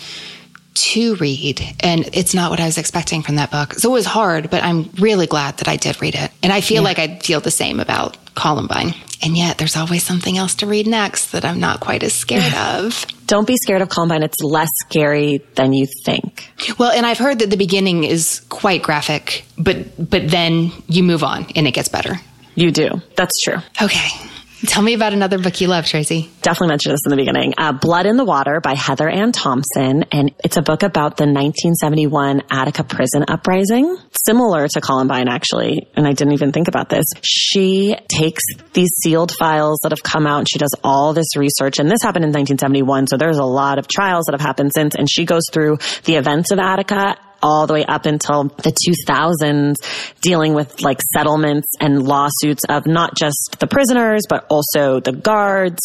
[0.74, 1.62] to read.
[1.82, 3.74] And it's not what I was expecting from that book.
[3.74, 6.32] So it was hard, but I'm really glad that I did read it.
[6.42, 6.88] And I feel yeah.
[6.88, 8.94] like I feel the same about Columbine.
[9.24, 12.54] And yet there's always something else to read next that I'm not quite as scared
[12.54, 13.06] of.
[13.28, 14.24] Don't be scared of Columbine.
[14.24, 16.50] It's less scary than you think.
[16.80, 21.24] Well, and I've heard that the beginning is quite graphic, but but then you move
[21.24, 22.16] on and it gets better.
[22.56, 23.02] You do.
[23.16, 23.58] That's true.
[23.82, 24.10] Okay.
[24.68, 26.30] Tell me about another book you love, Traci.
[26.44, 27.56] Definitely mentioned this in the beginning.
[27.58, 30.04] Uh, Blood in the Water by Heather Ann Thompson.
[30.12, 35.88] And it's a book about the 1971 Attica prison uprising, similar to Columbine, actually.
[35.96, 37.06] And I didn't even think about this.
[37.24, 38.44] She takes
[38.74, 41.80] these sealed files that have come out and she does all this research.
[41.80, 43.08] And this happened in 1971.
[43.08, 44.94] So there's a lot of trials that have happened since.
[44.94, 49.76] And she goes through the events of Attica all the way up until the 2000s
[50.22, 55.80] dealing with like settlements and lawsuits of not just the prisoners, but also the guards.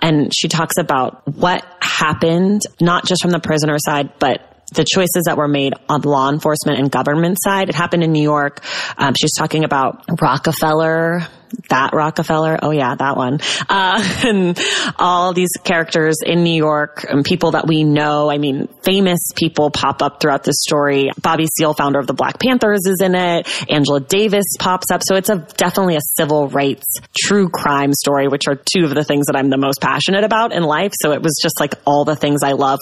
[0.00, 4.44] And she talks about what happened, not just from the prisoner side, but
[4.74, 7.68] the choices that were made on law enforcement and government side.
[7.68, 8.62] It happened in New York.
[8.98, 11.26] Um, she's talking about Rockefeller,
[11.68, 12.58] that Rockefeller.
[12.62, 13.40] Oh yeah, that one.
[13.68, 14.58] Uh, and
[14.98, 18.30] all these characters in New York and people that we know.
[18.30, 21.10] I mean, famous people pop up throughout the story.
[21.20, 23.48] Bobby Seale, founder of the Black Panthers is in it.
[23.70, 25.02] Angela Davis pops up.
[25.04, 29.04] So it's a definitely a civil rights true crime story, which are two of the
[29.04, 30.92] things that I'm the most passionate about in life.
[31.02, 32.78] So it was just like all the things I love.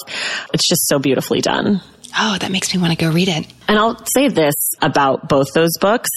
[0.53, 1.81] It's just so beautifully done.
[2.19, 3.47] Oh, that makes me want to go read it.
[3.69, 6.09] And I'll say this about both those books.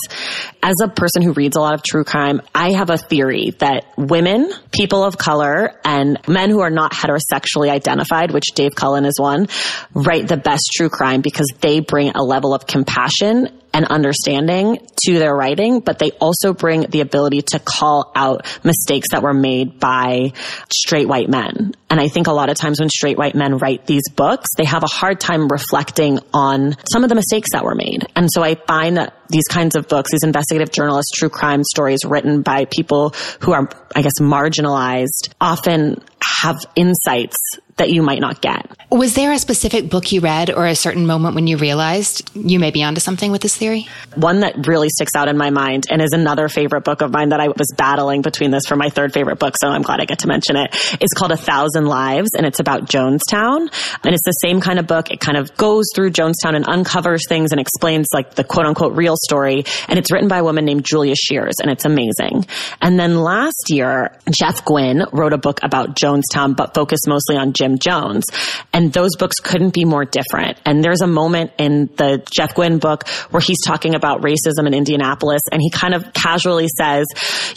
[0.64, 3.86] As a person who reads a lot of true crime, I have a theory that
[3.98, 9.20] women, people of color, and men who are not heterosexually identified, which Dave Cullen is
[9.20, 9.48] one,
[9.94, 15.20] write the best true crime because they bring a level of compassion and understanding to
[15.20, 19.80] their writing, but they also bring the ability to call out mistakes that were made
[19.80, 20.34] by
[20.72, 21.74] straight white men.
[21.90, 24.66] And I think a lot of times when straight white men write these books, they
[24.66, 28.06] have a hard time reflecting on some of the mistakes that were made.
[28.16, 32.00] And so I find that these kinds of books, these investigative journalists, true crime stories
[32.06, 37.38] written by people who are, I guess, marginalized often have insights
[37.80, 38.66] that you might not get.
[38.92, 42.60] Was there a specific book you read or a certain moment when you realized you
[42.60, 43.88] may be onto something with this theory?
[44.16, 47.30] One that really sticks out in my mind and is another favorite book of mine
[47.30, 50.06] that I was battling between this for my third favorite book, so I'm glad I
[50.06, 50.70] get to mention it.
[51.00, 53.70] It's called A Thousand Lives and it's about Jonestown.
[54.04, 55.12] And it's the same kind of book.
[55.12, 58.96] It kind of goes through Jonestown and uncovers things and explains like the quote unquote
[58.96, 59.64] real story.
[59.88, 62.46] And it's written by a woman named Julia Scheeres and it's amazing.
[62.82, 67.54] And then last year, Jeff Guinn wrote a book about Jonestown, but focused mostly on
[67.54, 68.26] Jim Jones.
[68.74, 70.60] And those books couldn't be more different.
[70.66, 74.74] And there's a moment in the Jeff Guinn book where he's talking about racism in
[74.74, 77.06] Indianapolis and he kind of casually says,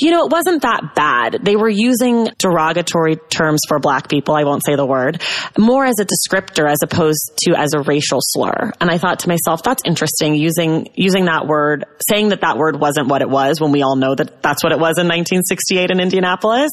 [0.01, 1.39] you know, it wasn't that bad.
[1.43, 4.35] They were using derogatory terms for black people.
[4.35, 5.23] I won't say the word
[5.59, 8.73] more as a descriptor as opposed to as a racial slur.
[8.81, 12.79] And I thought to myself, that's interesting using, using that word, saying that that word
[12.79, 15.91] wasn't what it was when we all know that that's what it was in 1968
[15.91, 16.71] in Indianapolis.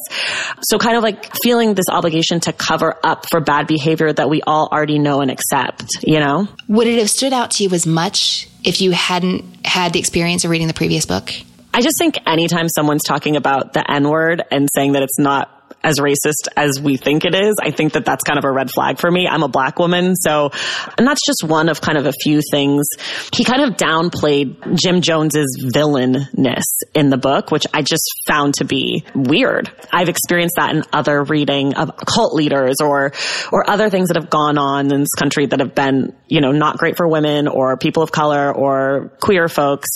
[0.62, 4.42] So kind of like feeling this obligation to cover up for bad behavior that we
[4.42, 6.48] all already know and accept, you know?
[6.68, 10.44] Would it have stood out to you as much if you hadn't had the experience
[10.44, 11.32] of reading the previous book?
[11.72, 15.59] I just think anytime someone's talking about the N word and saying that it's not
[15.82, 18.70] as racist as we think it is, I think that that's kind of a red
[18.70, 19.26] flag for me.
[19.26, 20.50] I'm a black woman, so,
[20.98, 22.86] and that's just one of kind of a few things.
[23.34, 26.64] He kind of downplayed Jim Jones's villainness
[26.94, 29.70] in the book, which I just found to be weird.
[29.92, 33.12] I've experienced that in other reading of cult leaders or,
[33.52, 36.52] or other things that have gone on in this country that have been, you know,
[36.52, 39.88] not great for women or people of color or queer folks.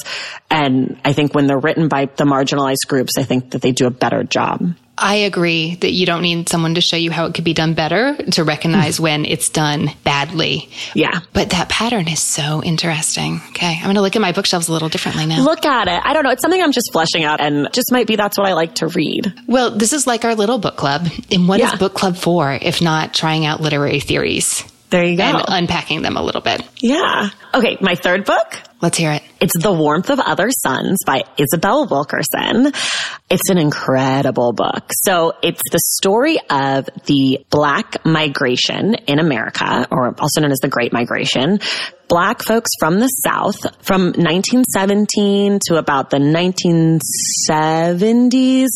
[0.50, 3.86] And I think when they're written by the marginalized groups, I think that they do
[3.86, 4.74] a better job.
[4.96, 7.74] I agree that you don't need someone to show you how it could be done
[7.74, 10.68] better to recognize when it's done badly.
[10.94, 11.20] Yeah.
[11.32, 13.40] But that pattern is so interesting.
[13.50, 13.76] Okay.
[13.76, 15.44] I'm going to look at my bookshelves a little differently now.
[15.44, 16.00] Look at it.
[16.04, 16.30] I don't know.
[16.30, 18.86] It's something I'm just fleshing out and just might be that's what I like to
[18.86, 19.32] read.
[19.48, 21.08] Well, this is like our little book club.
[21.30, 21.72] And what yeah.
[21.72, 24.64] is book club for if not trying out literary theories?
[24.94, 25.24] There you go.
[25.24, 26.62] And unpacking them a little bit.
[26.78, 27.30] Yeah.
[27.52, 27.76] Okay.
[27.80, 28.60] My third book.
[28.80, 29.24] Let's hear it.
[29.40, 32.66] It's The Warmth of Other Suns by Isabel Wilkerson.
[33.28, 34.92] It's an incredible book.
[34.92, 40.68] So it's the story of the black migration in America, or also known as the
[40.68, 41.58] Great Migration.
[42.06, 48.68] Black folks from the South from 1917 to about the 1970s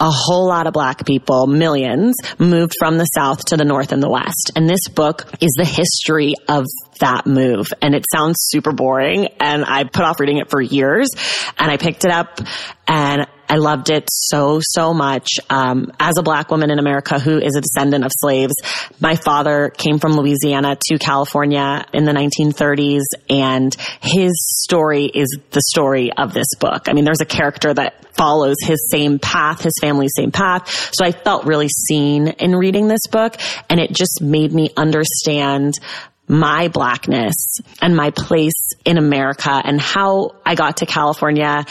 [0.00, 4.02] a whole lot of black people, millions, moved from the South to the North and
[4.02, 4.52] the West.
[4.56, 6.66] And this book is the history of
[7.00, 7.66] that move.
[7.80, 9.28] And it sounds super boring.
[9.40, 11.10] And I put off reading it for years
[11.58, 12.40] and I picked it up
[12.86, 15.38] and I loved it so, so much.
[15.50, 18.54] Um, as a black woman in America who is a descendant of slaves,
[19.00, 25.62] my father came from Louisiana to California in the 1930s and his story is the
[25.68, 26.88] story of this book.
[26.88, 30.68] I mean, there's a character that follows his same path, his family's same path.
[30.94, 33.36] So I felt really seen in reading this book
[33.68, 35.78] and it just made me understand
[36.26, 41.64] my blackness and my place in America and how I got to California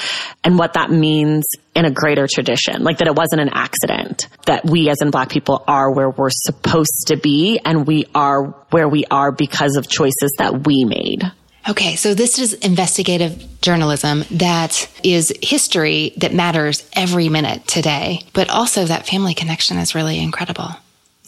[0.44, 2.84] and what that means in a greater tradition.
[2.84, 6.30] Like that it wasn't an accident that we as in black people are where we're
[6.30, 11.24] supposed to be and we are where we are because of choices that we made.
[11.68, 18.50] Okay, so this is investigative journalism that is history that matters every minute today, but
[18.50, 20.70] also that family connection is really incredible.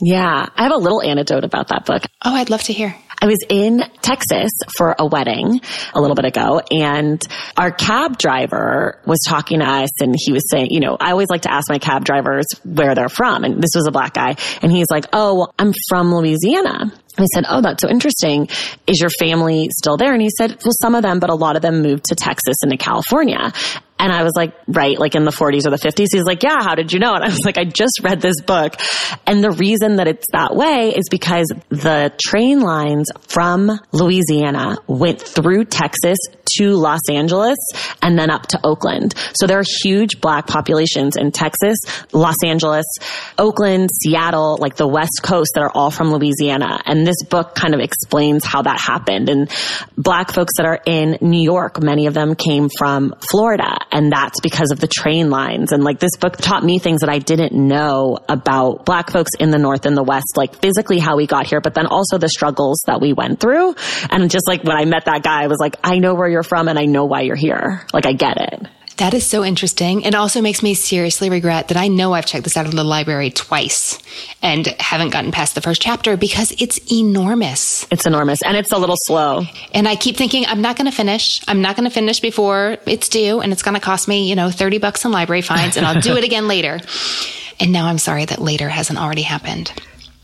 [0.02, 2.04] Yeah, I have a little anecdote about that book.
[2.24, 2.96] Oh, I'd love to hear.
[3.22, 5.62] I was in Texas for a wedding
[5.94, 7.22] a little bit ago and
[7.58, 11.30] our cab driver was talking to us and he was saying, you know, I always
[11.30, 13.44] like to ask my cab drivers where they're from.
[13.44, 14.36] And this was a black guy.
[14.62, 16.92] And he's like, Oh, well, I'm from Louisiana.
[17.18, 18.50] I said, Oh, that's so interesting.
[18.88, 20.14] Is your family still there?
[20.14, 22.58] And he said, Well, some of them, but a lot of them moved to Texas
[22.62, 23.54] and to California.
[23.98, 26.08] And I was like, right, like in the 40s or the 50s.
[26.12, 27.14] He's like, yeah, how did you know?
[27.14, 28.76] And I was like, I just read this book.
[29.26, 35.22] And the reason that it's that way is because the train lines from Louisiana went
[35.22, 36.18] through Texas
[36.58, 37.58] to Los Angeles
[38.02, 39.16] and then up to Oakland.
[39.34, 41.78] So there are huge black populations in Texas,
[42.12, 42.86] Los Angeles,
[43.38, 46.82] Oakland, Seattle, like the West Coast that are all from Louisiana.
[46.86, 49.30] And this book kind of explains how that happened.
[49.30, 49.50] And
[49.98, 54.40] black folks that are in New York, many of them came from Florida and that's
[54.42, 55.72] because of the train lines.
[55.72, 59.52] And like this book taught me things that I didn't know about black folks in
[59.52, 62.30] the North and the West, like physically how we got here, but then also the
[62.30, 63.76] struggles that we went through.
[64.10, 66.44] And just like when I met that guy, I was like, I know where you're
[66.44, 67.86] from and I know why you're here.
[67.94, 68.68] Like I get it.
[68.98, 70.04] That is so interesting.
[70.04, 72.84] It also makes me seriously regret that I know I've checked this out of the
[72.84, 74.00] library twice
[74.42, 77.86] and haven't gotten past the first chapter because it's enormous.
[77.92, 79.44] It's enormous and it's a little slow.
[79.74, 81.42] And I keep thinking, I'm not going to finish.
[81.46, 84.36] I'm not going to finish before it's due and it's going to cost me, you
[84.36, 86.80] know, 30 bucks in library fines and I'll do it again later.
[87.60, 89.74] And now I'm sorry that later hasn't already happened.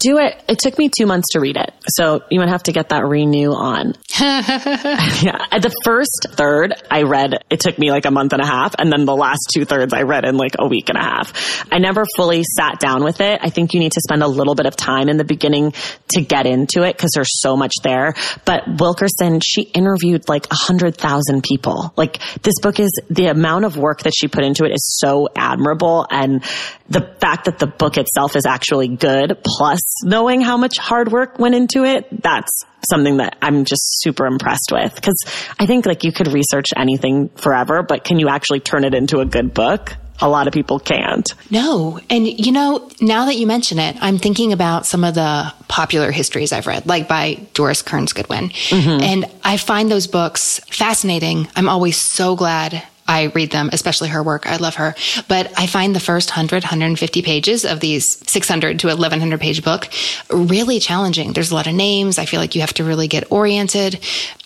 [0.01, 0.43] Do it.
[0.47, 1.71] It took me two months to read it.
[1.89, 3.93] So you would have to get that renew on.
[4.19, 5.45] yeah.
[5.51, 8.73] At the first third, I read, it took me like a month and a half.
[8.79, 11.67] And then the last two thirds I read in like a week and a half.
[11.71, 13.41] I never fully sat down with it.
[13.43, 15.73] I think you need to spend a little bit of time in the beginning
[16.15, 18.15] to get into it because there's so much there.
[18.43, 21.93] But Wilkerson, she interviewed like a hundred thousand people.
[21.95, 25.29] Like this book is the amount of work that she put into it is so
[25.35, 26.07] admirable.
[26.09, 26.43] And
[26.89, 31.39] the fact that the book itself is actually good, plus knowing how much hard work
[31.39, 35.01] went into it, that's something that I'm just super impressed with.
[35.01, 35.17] Cause
[35.59, 39.19] I think like you could research anything forever, but can you actually turn it into
[39.19, 39.95] a good book?
[40.23, 41.33] A lot of people can't.
[41.49, 41.99] No.
[42.09, 46.11] And you know, now that you mention it, I'm thinking about some of the popular
[46.11, 48.49] histories I've read, like by Doris Kearns Goodwin.
[48.49, 49.01] Mm-hmm.
[49.01, 51.47] And I find those books fascinating.
[51.55, 54.47] I'm always so glad I read them, especially her work.
[54.47, 54.95] I love her.
[55.27, 59.89] But I find the first 100, 150 pages of these 600 to 1100 page book
[60.31, 61.33] really challenging.
[61.33, 62.17] There's a lot of names.
[62.17, 63.99] I feel like you have to really get oriented.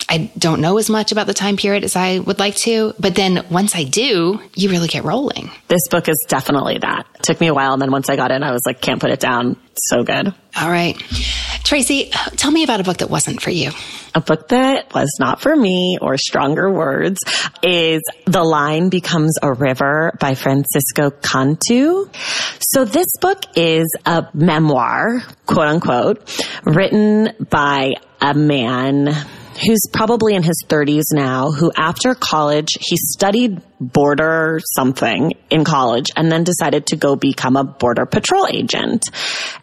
[0.10, 2.96] I don't know as much about the time period as I would like to.
[3.00, 5.52] But then once I do, you really get rolling.
[5.68, 7.06] This book is definitely that.
[7.26, 7.74] Took me a while.
[7.74, 9.60] And then once I got in, I was like, can't put it down.
[9.76, 10.28] So good.
[10.56, 10.96] All right.
[10.96, 13.72] Traci, tell me about a book that wasn't for you.
[14.14, 17.18] A book that was not for me or stronger words
[17.64, 22.10] is The Line Becomes a River by Francisco Cantu.
[22.60, 29.08] So this book is a memoir, quote unquote, written by a man
[29.66, 36.08] who's probably in his 30s now, who after college, he studied border something in college
[36.16, 39.04] and then decided to go become a border patrol agent.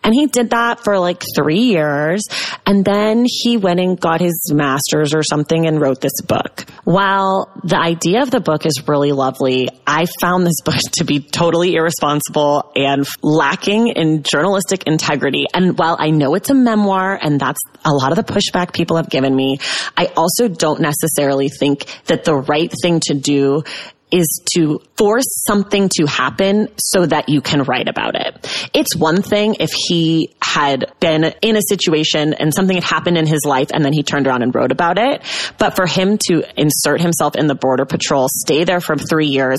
[0.05, 2.23] And he did that for like three years.
[2.67, 6.65] And then he went and got his master's or something and wrote this book.
[6.85, 11.21] While the idea of the book is really lovely, I found this book to be
[11.21, 15.47] totally irresponsible and lacking in journalistic integrity.
[15.55, 18.97] And while I know it's a memoir and that's a lot of the pushback people
[18.97, 19.59] have given me,
[19.97, 23.65] I also don't necessarily think that the right thing to do
[24.13, 28.71] is to force something to happen so that you can write about it.
[28.75, 33.27] It's one thing if he had been in a situation and something had happened in
[33.27, 35.23] his life and then he turned around and wrote about it.
[35.59, 39.59] But for him to insert himself in the border patrol, stay there for three years,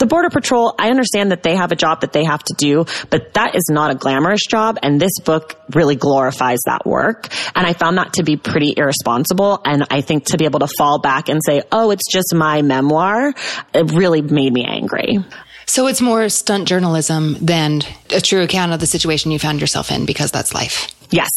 [0.00, 2.86] the border patrol, I understand that they have a job that they have to do,
[3.10, 4.78] but that is not a glamorous job.
[4.82, 7.28] And this book really glorifies that work.
[7.54, 9.60] And I found that to be pretty irresponsible.
[9.64, 12.62] And I think to be able to fall back and say, Oh, it's just my
[12.62, 13.32] memoir,
[13.74, 15.18] it really made me angry.
[15.66, 19.92] So it's more stunt journalism than a true account of the situation you found yourself
[19.92, 20.88] in because that's life.
[21.10, 21.30] Yes,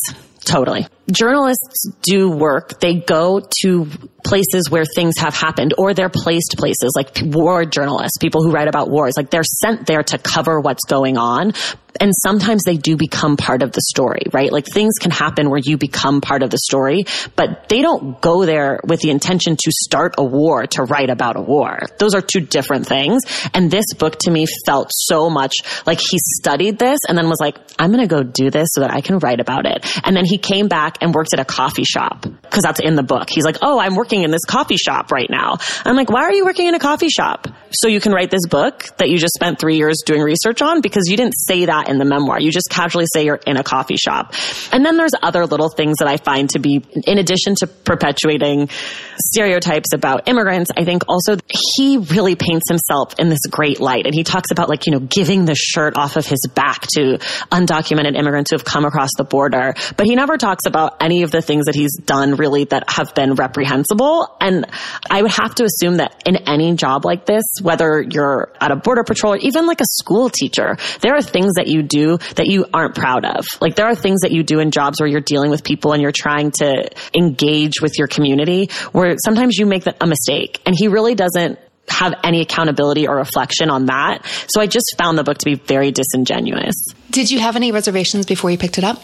[0.43, 0.87] totally.
[1.11, 2.79] Journalists do work.
[2.79, 3.87] They go to
[4.23, 8.67] places where things have happened or they're placed places like war journalists, people who write
[8.67, 9.15] about wars.
[9.17, 11.53] Like they're sent there to cover what's going on.
[11.99, 14.51] And sometimes they do become part of the story, right?
[14.51, 17.03] Like things can happen where you become part of the story,
[17.35, 21.37] but they don't go there with the intention to start a war to write about
[21.37, 21.79] a war.
[21.99, 23.21] Those are two different things.
[23.53, 25.53] And this book to me felt so much
[25.85, 28.81] like he studied this and then was like, I'm going to go do this so
[28.81, 29.85] that I can write about it.
[30.03, 33.03] And then he came back and worked at a coffee shop because that's in the
[33.03, 33.29] book.
[33.29, 35.57] He's like, Oh, I'm working in this coffee shop right now.
[35.85, 37.47] I'm like, why are you working in a coffee shop?
[37.71, 40.81] So you can write this book that you just spent three years doing research on
[40.81, 42.39] because you didn't say that in the memoir.
[42.39, 44.35] You just casually say you're in a coffee shop.
[44.71, 48.69] And then there's other little things that I find to be, in addition to perpetuating
[49.17, 54.05] stereotypes about immigrants, I think also he really paints himself in this great light.
[54.05, 57.17] And he talks about like, you know, giving the shirt off of his back to
[57.51, 59.73] undocumented immigrants who have come across the border.
[59.97, 63.13] But he never talks about any of the things that he's done really that have
[63.15, 64.35] been reprehensible.
[64.39, 64.65] And
[65.09, 68.75] I would have to assume that in any job like this, whether you're at a
[68.75, 72.47] border patrol or even like a school teacher, there are things that you do that
[72.47, 73.45] you aren't proud of.
[73.61, 76.01] Like there are things that you do in jobs where you're dealing with people and
[76.01, 80.87] you're trying to engage with your community where sometimes you make a mistake and he
[80.87, 84.25] really doesn't have any accountability or reflection on that.
[84.47, 86.75] So I just found the book to be very disingenuous.
[87.09, 89.01] Did you have any reservations before you picked it up?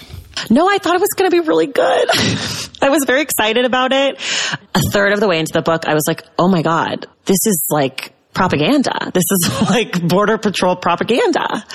[0.50, 2.10] No, I thought it was going to be really good.
[2.82, 4.16] I was very excited about it.
[4.74, 7.46] A third of the way into the book, I was like, oh my God, this
[7.46, 9.12] is like propaganda.
[9.14, 11.66] This is like border patrol propaganda.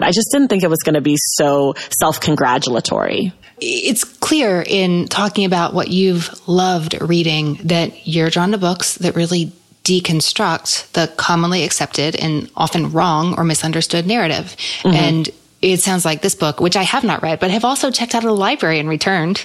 [0.00, 3.32] I just didn't think it was going to be so self-congratulatory.
[3.60, 9.16] It's clear in talking about what you've loved reading that you're drawn to books that
[9.16, 14.54] really deconstruct the commonly accepted and often wrong or misunderstood narrative.
[14.82, 14.94] Mm-hmm.
[14.94, 18.14] And it sounds like this book, which I have not read, but have also checked
[18.14, 19.44] out of the library and returned.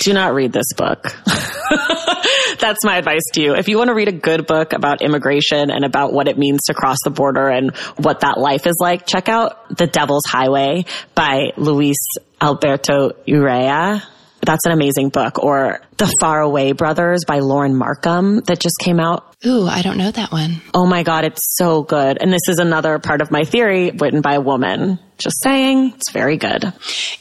[0.00, 1.16] Do not read this book.
[2.60, 3.54] That's my advice to you.
[3.54, 6.64] If you want to read a good book about immigration and about what it means
[6.66, 10.84] to cross the border and what that life is like, check out The Devil's Highway
[11.14, 11.96] by Luis
[12.40, 14.02] Alberto Urrea.
[14.44, 15.42] That's an amazing book.
[15.42, 19.34] Or The Faraway Brothers by Lauren Markham that just came out.
[19.46, 20.62] Ooh, I don't know that one.
[20.72, 22.18] Oh my God, it's so good.
[22.20, 24.98] And this is another part of my theory written by a woman.
[25.18, 26.72] Just saying, it's very good.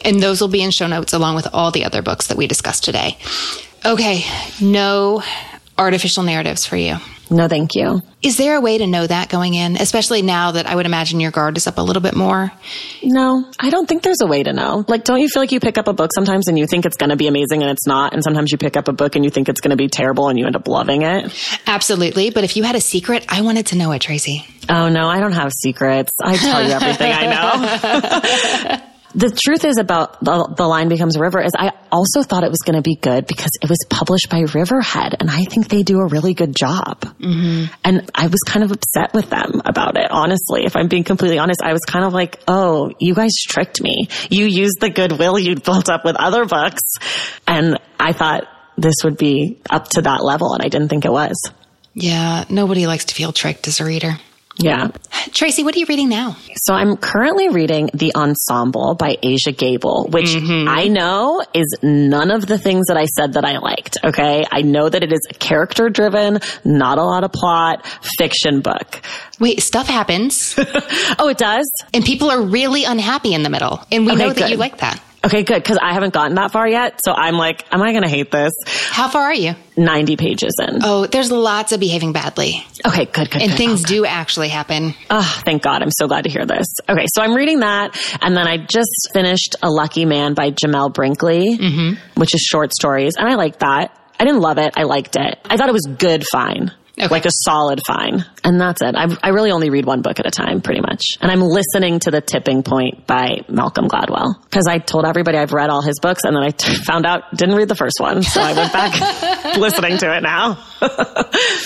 [0.01, 2.47] And those will be in show notes along with all the other books that we
[2.47, 3.17] discussed today.
[3.85, 4.23] Okay,
[4.61, 5.21] no
[5.77, 6.97] artificial narratives for you.
[7.29, 8.01] No, thank you.
[8.21, 11.19] Is there a way to know that going in, especially now that I would imagine
[11.19, 12.51] your guard is up a little bit more?
[13.01, 14.85] No, I don't think there's a way to know.
[14.87, 16.97] Like, don't you feel like you pick up a book sometimes and you think it's
[16.97, 18.13] going to be amazing and it's not?
[18.13, 20.29] And sometimes you pick up a book and you think it's going to be terrible
[20.29, 21.33] and you end up loving it?
[21.65, 22.29] Absolutely.
[22.29, 24.45] But if you had a secret, I wanted to know it, Traci.
[24.69, 26.11] Oh, no, I don't have secrets.
[26.21, 28.87] I tell you everything I know.
[29.15, 32.49] the truth is about the, the, line becomes a river is I also thought it
[32.49, 35.83] was going to be good because it was published by Riverhead and I think they
[35.83, 37.01] do a really good job.
[37.01, 37.73] Mm-hmm.
[37.83, 40.09] And I was kind of upset with them about it.
[40.09, 43.81] Honestly, if I'm being completely honest, I was kind of like, Oh, you guys tricked
[43.81, 44.07] me.
[44.29, 46.81] You used the goodwill you'd built up with other books.
[47.47, 48.45] And I thought
[48.77, 50.53] this would be up to that level.
[50.53, 51.35] And I didn't think it was.
[51.93, 52.45] Yeah.
[52.49, 54.17] Nobody likes to feel tricked as a reader.
[54.57, 54.89] Yeah.
[55.29, 56.37] Traci, what are you reading now?
[56.55, 60.69] So I'm currently reading The Ensemble by Aja Gabel, which mm-hmm.
[60.69, 63.97] I know is none of the things that I said that I liked.
[64.03, 64.45] Okay.
[64.51, 67.85] I know that it is a character driven, not a lot of plot,
[68.17, 69.01] fiction book.
[69.39, 70.53] Wait, stuff happens.
[71.19, 71.69] oh, it does?
[71.93, 73.83] And people are really unhappy in the middle.
[73.91, 74.51] And we okay, know that good.
[74.51, 75.01] you like that.
[75.25, 75.63] Okay, good.
[75.63, 76.99] Cause I haven't gotten that far yet.
[77.03, 78.51] So I'm like, am I going to hate this?
[78.89, 79.55] How far are you?
[79.77, 80.79] 90 pages in.
[80.83, 82.65] Oh, there's lots of behaving badly.
[82.85, 83.41] Okay, good, good.
[83.41, 83.57] And good.
[83.57, 84.93] things do actually happen.
[85.09, 85.81] Oh, thank God.
[85.81, 86.65] I'm so glad to hear this.
[86.89, 87.97] Okay, so I'm reading that.
[88.21, 92.19] And then I just finished A Lucky Man by Jamel Brinkley, mm-hmm.
[92.19, 93.13] which is short stories.
[93.17, 93.97] And I like that.
[94.19, 94.73] I didn't love it.
[94.75, 95.39] I liked it.
[95.45, 96.71] I thought it was good fine.
[96.97, 97.07] Okay.
[97.07, 98.23] Like a solid fine.
[98.43, 98.95] And that's it.
[98.95, 101.17] I, I really only read one book at a time, pretty much.
[101.21, 104.35] And I'm listening to The Tipping Point by Malcolm Gladwell.
[104.51, 107.35] Cause I told everybody I've read all his books and then I t- found out
[107.35, 108.21] didn't read the first one.
[108.21, 110.53] So I went back listening to it now.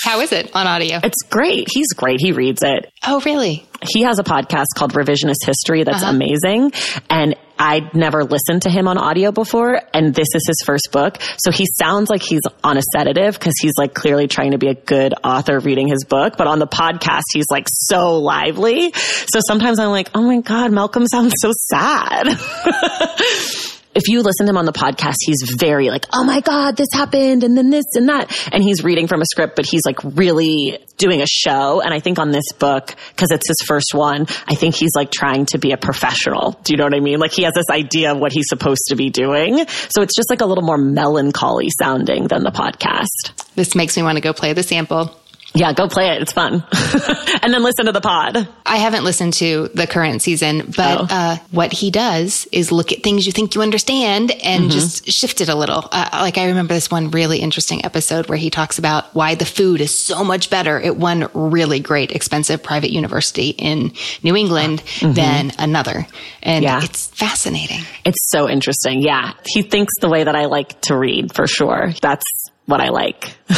[0.03, 0.99] How is it on audio?
[1.03, 1.67] It's great.
[1.73, 2.21] He's great.
[2.21, 2.89] He reads it.
[3.05, 3.67] Oh, really?
[3.81, 6.11] He has a podcast called Revisionist History that's uh-huh.
[6.11, 6.71] amazing.
[7.09, 11.17] And I'd never listened to him on audio before and this is his first book.
[11.37, 14.67] So he sounds like he's on a sedative because he's like clearly trying to be
[14.67, 16.35] a good author reading his book.
[16.37, 18.93] But on the podcast, he's like so lively.
[18.93, 22.27] So sometimes I'm like, oh my God, Malcolm sounds so sad.
[23.97, 26.87] if you listen to him on the podcast, he's very like, oh my God, this
[26.93, 28.31] happened and then this and that.
[28.53, 31.81] And he's reading from a script, but he's like really doing a show.
[31.81, 35.09] And I think on this book, cause it's his first one, I think he's like
[35.09, 36.51] trying to be a professional.
[36.63, 37.17] Do you know what I mean?
[37.17, 39.67] Like he has this idea of what he's supposed to be doing.
[39.67, 43.33] So it's just like a little more melancholy sounding than the podcast.
[43.55, 45.19] This makes me want to go play the sample.
[45.53, 46.21] Yeah, go play it.
[46.21, 46.63] It's fun.
[47.41, 48.47] and then listen to the pod.
[48.65, 51.07] I haven't listened to the current season, but oh.
[51.09, 54.71] uh, what he does is look at things you think you understand and mm-hmm.
[54.71, 55.87] just shift it a little.
[55.91, 59.45] Uh, like I remember this one really interesting episode where he talks about why the
[59.45, 63.93] food is so much better at one really great, expensive private university in
[64.23, 65.13] New England mm-hmm.
[65.13, 66.05] than another.
[66.43, 66.83] And yeah.
[66.83, 67.81] it's fascinating.
[68.05, 69.01] It's so interesting.
[69.01, 69.33] Yeah.
[69.45, 71.93] He thinks the way that I like to read for sure.
[72.01, 72.25] That's
[72.67, 73.25] what I like.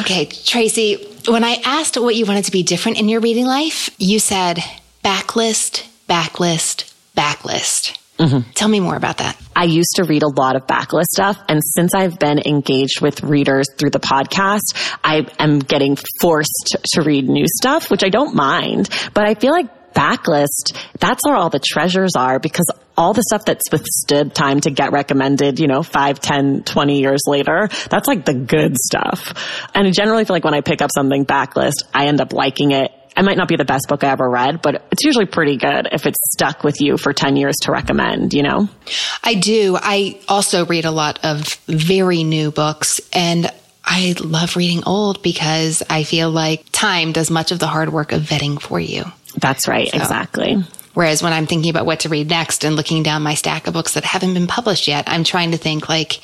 [0.00, 3.90] okay, Traci, when I asked what you wanted to be different in your reading life,
[3.98, 4.62] you said
[5.04, 7.98] backlist, backlist, backlist.
[8.18, 8.50] Mm-hmm.
[8.52, 9.36] Tell me more about that.
[9.56, 11.38] I used to read a lot of backlist stuff.
[11.48, 17.02] And since I've been engaged with readers through the podcast, I am getting forced to
[17.02, 18.90] read new stuff, which I don't mind.
[19.14, 22.66] But I feel like backlist, that's where all the treasures are because
[22.96, 27.22] all the stuff that's withstood time to get recommended, you know, five, ten, twenty years
[27.26, 29.68] later, that's like the good stuff.
[29.74, 32.72] And I generally feel like when I pick up something backlist, I end up liking
[32.72, 32.92] it.
[33.14, 35.88] I might not be the best book I ever read, but it's usually pretty good
[35.92, 38.68] if it's stuck with you for 10 years to recommend, you know?
[39.22, 39.76] I do.
[39.78, 43.50] I also read a lot of very new books and
[43.84, 48.12] I love reading old because I feel like time does much of the hard work
[48.12, 49.04] of vetting for you.
[49.36, 49.88] That's right.
[49.88, 49.96] So.
[49.96, 50.62] Exactly.
[50.94, 53.72] Whereas when I'm thinking about what to read next and looking down my stack of
[53.72, 56.20] books that haven't been published yet, I'm trying to think like,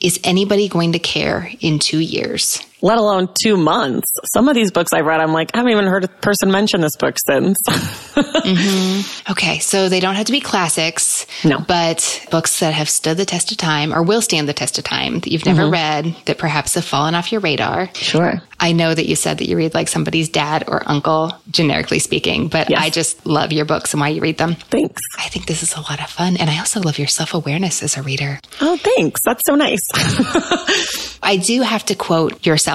[0.00, 2.64] is anybody going to care in two years?
[2.82, 4.10] Let alone two months.
[4.32, 6.80] Some of these books I've read, I'm like, I haven't even heard a person mention
[6.80, 7.58] this book since.
[7.68, 9.30] mm-hmm.
[9.32, 13.24] Okay, so they don't have to be classics, no, but books that have stood the
[13.24, 15.72] test of time or will stand the test of time that you've never mm-hmm.
[15.72, 17.90] read that perhaps have fallen off your radar.
[17.94, 18.42] Sure.
[18.58, 22.48] I know that you said that you read like somebody's dad or uncle, generically speaking,
[22.48, 22.80] but yes.
[22.80, 24.54] I just love your books and why you read them.
[24.54, 25.00] Thanks.
[25.18, 26.36] I think this is a lot of fun.
[26.36, 28.38] And I also love your self awareness as a reader.
[28.60, 29.22] Oh, thanks.
[29.24, 29.80] That's so nice.
[31.22, 32.69] I do have to quote yourself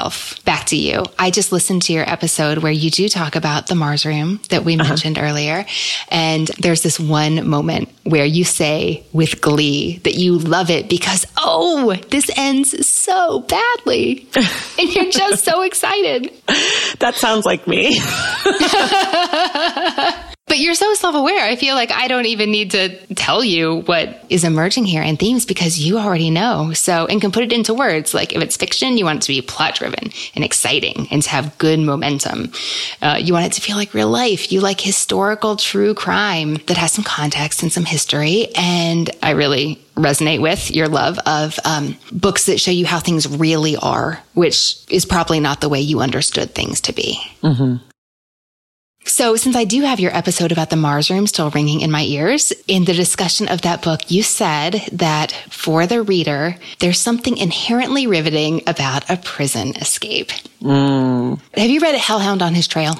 [0.46, 1.04] back to you.
[1.18, 4.64] I just listened to your episode where you do talk about the Mars room that
[4.64, 4.90] we uh-huh.
[4.90, 5.66] mentioned earlier.
[6.10, 11.26] And there's this one moment where you say with glee that you love it because,
[11.38, 14.28] oh, this ends so badly.
[14.80, 16.32] and you're just so excited.
[17.00, 18.00] That sounds like me.
[20.56, 21.46] But you're so self aware.
[21.46, 25.18] I feel like I don't even need to tell you what is emerging here in
[25.18, 26.72] themes because you already know.
[26.72, 28.14] So, and can put it into words.
[28.14, 31.30] Like if it's fiction, you want it to be plot driven and exciting and to
[31.30, 32.54] have good momentum.
[33.02, 34.50] Uh, you want it to feel like real life.
[34.50, 38.48] You like historical true crime that has some context and some history.
[38.56, 43.28] And I really resonate with your love of um, books that show you how things
[43.28, 47.20] really are, which is probably not the way you understood things to be.
[47.44, 47.86] Mm-hmm.
[49.08, 52.04] So, since I do have your episode about the Mars room still ringing in my
[52.04, 57.38] ears, in the discussion of that book, you said that for the reader, there's something
[57.38, 60.32] inherently riveting about a prison escape.
[60.62, 61.40] Mm.
[61.56, 62.96] Have you read Hellhound on His Trail?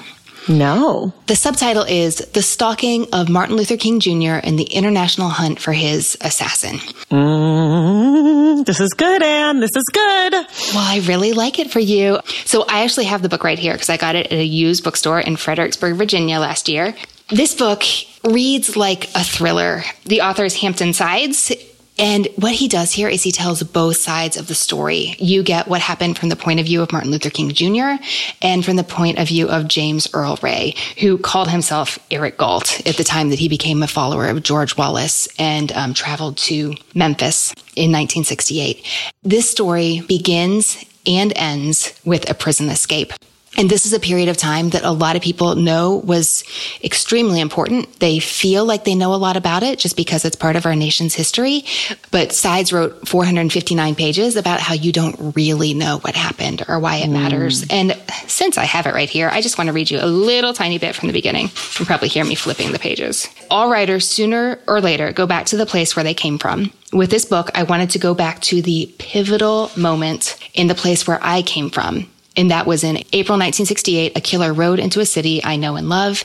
[0.48, 1.12] No.
[1.26, 4.38] The subtitle is The Stalking of Martin Luther King Jr.
[4.42, 6.78] and the International Hunt for His Assassin.
[7.10, 9.60] Mm, this is good, Anne.
[9.60, 10.32] This is good.
[10.32, 12.20] Well, I really like it for you.
[12.44, 14.84] So I actually have the book right here because I got it at a used
[14.84, 16.94] bookstore in Fredericksburg, Virginia last year.
[17.28, 17.82] This book
[18.24, 19.82] reads like a thriller.
[20.04, 21.52] The author is Hampton Sides.
[21.98, 25.16] And what he does here is he tells both sides of the story.
[25.18, 28.02] You get what happened from the point of view of Martin Luther King Jr.
[28.42, 32.86] and from the point of view of James Earl Ray, who called himself Eric Galt
[32.86, 36.74] at the time that he became a follower of George Wallace and um, traveled to
[36.94, 38.84] Memphis in 1968.
[39.22, 43.12] This story begins and ends with a prison escape.
[43.56, 46.44] And this is a period of time that a lot of people know was
[46.84, 48.00] extremely important.
[48.00, 50.76] They feel like they know a lot about it just because it's part of our
[50.76, 51.64] nation's history.
[52.10, 56.96] But Sides wrote 459 pages about how you don't really know what happened or why
[56.96, 57.12] it mm.
[57.12, 57.64] matters.
[57.70, 57.92] And
[58.26, 60.78] since I have it right here, I just want to read you a little tiny
[60.78, 61.46] bit from the beginning.
[61.46, 63.28] You can probably hear me flipping the pages.
[63.50, 66.72] All writers sooner or later go back to the place where they came from.
[66.92, 71.06] With this book, I wanted to go back to the pivotal moment in the place
[71.06, 74.16] where I came from and that was in April 1968.
[74.16, 76.24] A killer rode into a city I know and love.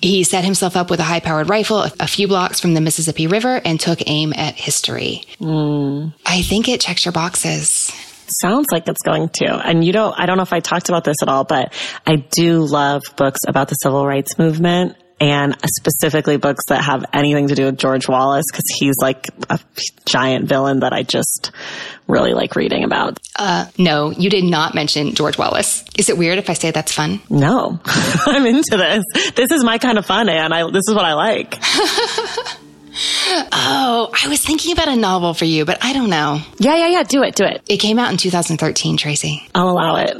[0.00, 3.26] He set himself up with a high powered rifle a few blocks from the Mississippi
[3.26, 5.22] River and took aim at history.
[5.40, 6.12] Mm.
[6.26, 7.92] I think it checks your boxes.
[8.40, 9.46] Sounds like it's going to.
[9.46, 11.72] And you know, I don't know if I talked about this at all, but
[12.06, 17.46] I do love books about the civil rights movement and specifically books that have anything
[17.46, 19.60] to do with George Wallace because he's like a
[20.04, 21.52] giant villain that I just
[22.08, 23.20] really like reading about.
[23.38, 25.84] Uh, no, you did not mention George Wallace.
[25.96, 27.20] Is it weird if I say that's fun?
[27.30, 29.32] No, I'm into this.
[29.36, 31.54] This is my kind of fun, and I, this is what I like.
[33.52, 36.40] oh, I was thinking about a novel for you, but I don't know.
[36.58, 37.02] Yeah, yeah, yeah.
[37.02, 37.62] Do it, do it.
[37.68, 39.48] It came out in 2013, Traci.
[39.54, 40.16] I'll allow it.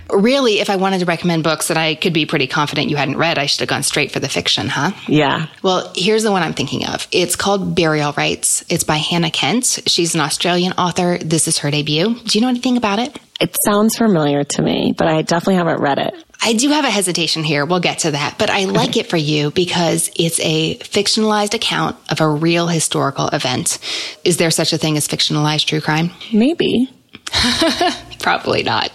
[0.10, 3.16] really, if I wanted to recommend books that I could be pretty confident you hadn't
[3.16, 4.92] read, I should have gone straight for the fiction, huh?
[5.08, 5.46] Yeah.
[5.62, 7.06] Well, here's the one I'm thinking of.
[7.10, 8.64] It's called Burial Rites.
[8.68, 9.80] It's by Hannah Kent.
[9.86, 11.18] She's an Australian author.
[11.18, 12.14] This is her debut.
[12.14, 13.18] Do you know anything about it?
[13.38, 16.14] It sounds familiar to me, but I definitely haven't read it.
[16.42, 17.64] I do have a hesitation here.
[17.64, 21.96] We'll get to that, but I like it for you because it's a fictionalized account
[22.10, 23.78] of a real historical event.
[24.24, 26.10] Is there such a thing as fictionalized true crime?
[26.32, 26.90] Maybe.
[28.20, 28.90] Probably not.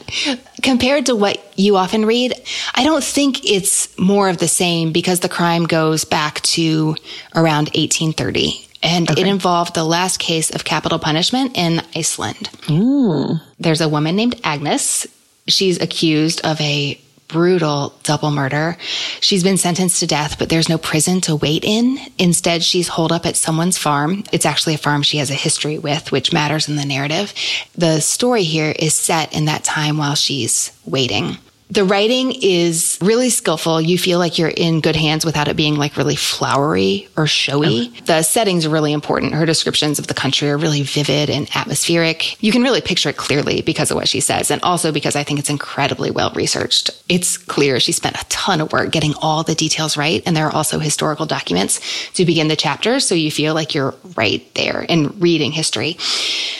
[0.61, 2.33] Compared to what you often read,
[2.75, 6.95] I don't think it's more of the same because the crime goes back to
[7.35, 9.21] around 1830 and okay.
[9.21, 12.49] it involved the last case of capital punishment in Iceland.
[12.63, 13.41] Mm.
[13.59, 15.07] There's a woman named Agnes.
[15.47, 16.99] She's accused of a
[17.31, 18.77] brutal double murder.
[19.19, 21.97] She's been sentenced to death, but there's no prison to wait in.
[22.17, 24.23] Instead, she's holed up at someone's farm.
[24.31, 27.33] It's actually a farm she has a history with, which matters in the narrative.
[27.75, 31.37] The story here is set in that time while she's waiting.
[31.71, 33.79] The writing is really skillful.
[33.79, 37.93] You feel like you're in good hands without it being like really flowery or showy.
[38.03, 39.33] The setting's are really important.
[39.33, 42.43] Her descriptions of the country are really vivid and atmospheric.
[42.43, 44.51] You can really picture it clearly because of what she says.
[44.51, 46.91] And also because I think it's incredibly well researched.
[47.07, 50.21] It's clear she spent a ton of work getting all the details right.
[50.25, 51.79] And there are also historical documents
[52.15, 53.07] to begin the chapters.
[53.07, 55.95] So you feel like you're right there and reading history.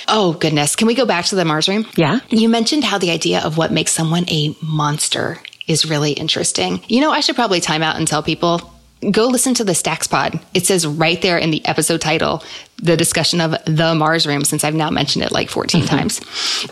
[0.08, 0.78] Oh goodness.
[0.78, 1.86] Can we go back to the Mars room?
[1.98, 2.22] Yeah.
[2.30, 5.01] You mentioned how the idea of what makes someone a monster
[5.68, 6.82] is really interesting.
[6.88, 8.72] You know, I should probably time out and tell people
[9.10, 10.40] go listen to the Stacks Pod.
[10.54, 12.44] It says right there in the episode title
[12.82, 15.96] the discussion of the Mars room since I've now mentioned it like 14 mm-hmm.
[15.96, 16.22] times.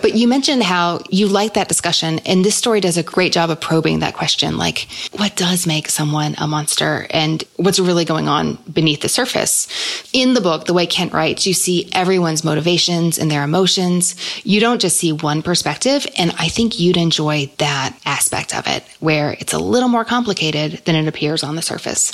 [0.01, 3.49] But you mentioned how you like that discussion and this story does a great job
[3.49, 4.57] of probing that question.
[4.57, 9.67] Like what does make someone a monster and what's really going on beneath the surface?
[10.13, 14.15] In the book, the way Kent writes, you see everyone's motivations and their emotions.
[14.43, 16.07] You don't just see one perspective.
[16.17, 20.81] And I think you'd enjoy that aspect of it where it's a little more complicated
[20.85, 22.13] than it appears on the surface.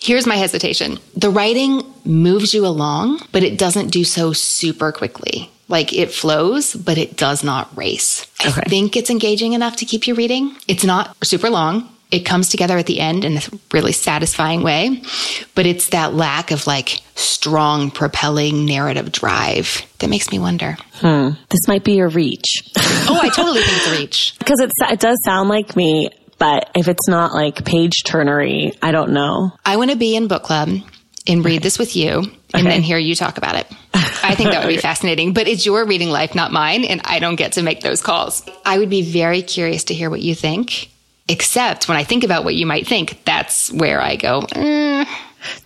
[0.00, 0.98] Here's my hesitation.
[1.16, 5.50] The writing moves you along, but it doesn't do so super quickly.
[5.68, 8.26] Like it flows, but it does not race.
[8.40, 8.60] Okay.
[8.60, 10.54] I think it's engaging enough to keep you reading.
[10.68, 11.88] It's not super long.
[12.10, 13.42] It comes together at the end in a
[13.72, 15.02] really satisfying way,
[15.54, 20.76] but it's that lack of like strong propelling narrative drive that makes me wonder.
[20.92, 21.30] Hmm.
[21.48, 22.70] This might be a reach.
[22.76, 24.34] oh, I totally think it's a reach.
[24.38, 29.12] Because it does sound like me but if it's not like page turnery, I don't
[29.12, 29.52] know.
[29.64, 30.68] I want to be in book club
[31.26, 31.58] and read okay.
[31.58, 32.62] this with you and okay.
[32.62, 33.66] then hear you talk about it.
[33.94, 36.84] I think that would be fascinating, but it's your reading life, not mine.
[36.84, 38.44] And I don't get to make those calls.
[38.64, 40.90] I would be very curious to hear what you think,
[41.28, 45.06] except when I think about what you might think, that's where I go, mm.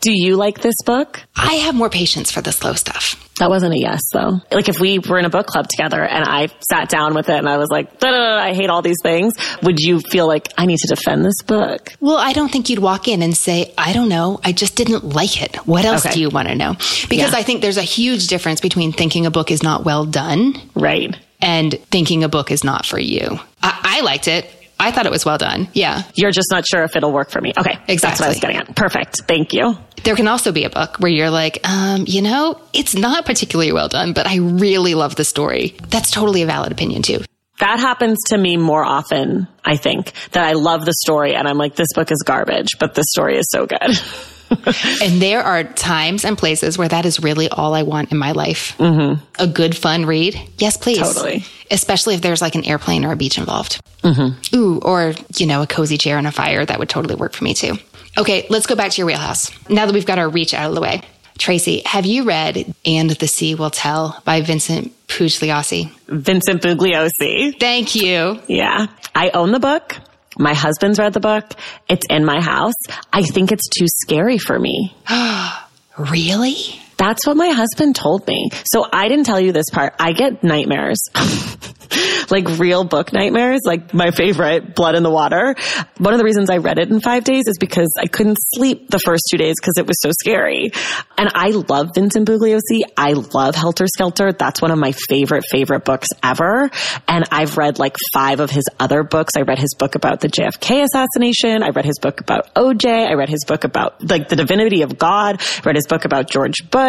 [0.00, 1.22] Do you like this book?
[1.36, 3.24] I have more patience for the slow stuff.
[3.38, 4.40] That wasn't a yes though.
[4.50, 7.36] Like if we were in a book club together and I sat down with it
[7.36, 10.78] and I was like, I hate all these things, would you feel like I need
[10.78, 11.92] to defend this book?
[12.00, 14.40] Well, I don't think you'd walk in and say, I don't know.
[14.44, 15.56] I just didn't like it.
[15.66, 16.14] What else okay.
[16.14, 16.74] do you want to know?
[17.08, 17.38] Because yeah.
[17.38, 20.54] I think there's a huge difference between thinking a book is not well done.
[20.74, 21.16] Right.
[21.40, 23.38] And thinking a book is not for you.
[23.62, 24.50] I, I liked it.
[24.80, 25.68] I thought it was well done.
[25.72, 26.02] Yeah.
[26.14, 27.52] You're just not sure if it'll work for me.
[27.58, 27.78] Okay.
[27.88, 27.96] Exactly.
[27.96, 28.76] That's what I was getting at.
[28.76, 29.22] Perfect.
[29.26, 29.76] Thank you.
[30.04, 33.72] There can also be a book where you're like, um, you know, it's not particularly
[33.72, 35.74] well done, but I really love the story.
[35.88, 37.20] That's totally a valid opinion too.
[37.58, 41.58] That happens to me more often, I think, that I love the story and I'm
[41.58, 43.78] like, this book is garbage, but the story is so good.
[45.02, 48.32] and there are times and places where that is really all I want in my
[48.32, 48.76] life.
[48.78, 49.24] Mm-hmm.
[49.38, 50.40] A good, fun read.
[50.58, 50.98] Yes, please.
[50.98, 51.44] Totally.
[51.70, 53.80] Especially if there's like an airplane or a beach involved.
[54.02, 54.56] Mm-hmm.
[54.56, 56.64] Ooh, or, you know, a cozy chair and a fire.
[56.64, 57.74] That would totally work for me too.
[58.16, 59.50] Okay, let's go back to your wheelhouse.
[59.68, 61.02] Now that we've got our reach out of the way.
[61.38, 65.90] Tracy, have you read And the Sea Will Tell by Vincent Bugliosi?
[66.08, 67.58] Vincent Bugliosi.
[67.60, 68.40] Thank you.
[68.48, 68.88] Yeah.
[69.14, 69.96] I own the book.
[70.38, 71.52] My husband's read the book.
[71.88, 72.74] It's in my house.
[73.12, 74.94] I think it's too scary for me.
[75.98, 76.80] really?
[76.98, 78.50] That's what my husband told me.
[78.64, 79.94] So I didn't tell you this part.
[79.98, 81.00] I get nightmares.
[82.30, 85.54] like real book nightmares, like my favorite, Blood in the Water.
[85.98, 88.90] One of the reasons I read it in five days is because I couldn't sleep
[88.90, 90.70] the first two days because it was so scary.
[91.16, 92.82] And I love Vincent Bugliosi.
[92.96, 94.32] I love Helter Skelter.
[94.32, 96.70] That's one of my favorite, favorite books ever.
[97.06, 99.34] And I've read like five of his other books.
[99.36, 101.62] I read his book about the JFK assassination.
[101.62, 102.86] I read his book about OJ.
[102.86, 105.40] I read his book about like the divinity of God.
[105.40, 106.87] I read his book about George Bush.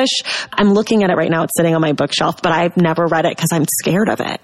[0.51, 1.43] I'm looking at it right now.
[1.43, 4.41] It's sitting on my bookshelf, but I've never read it because I'm scared of it.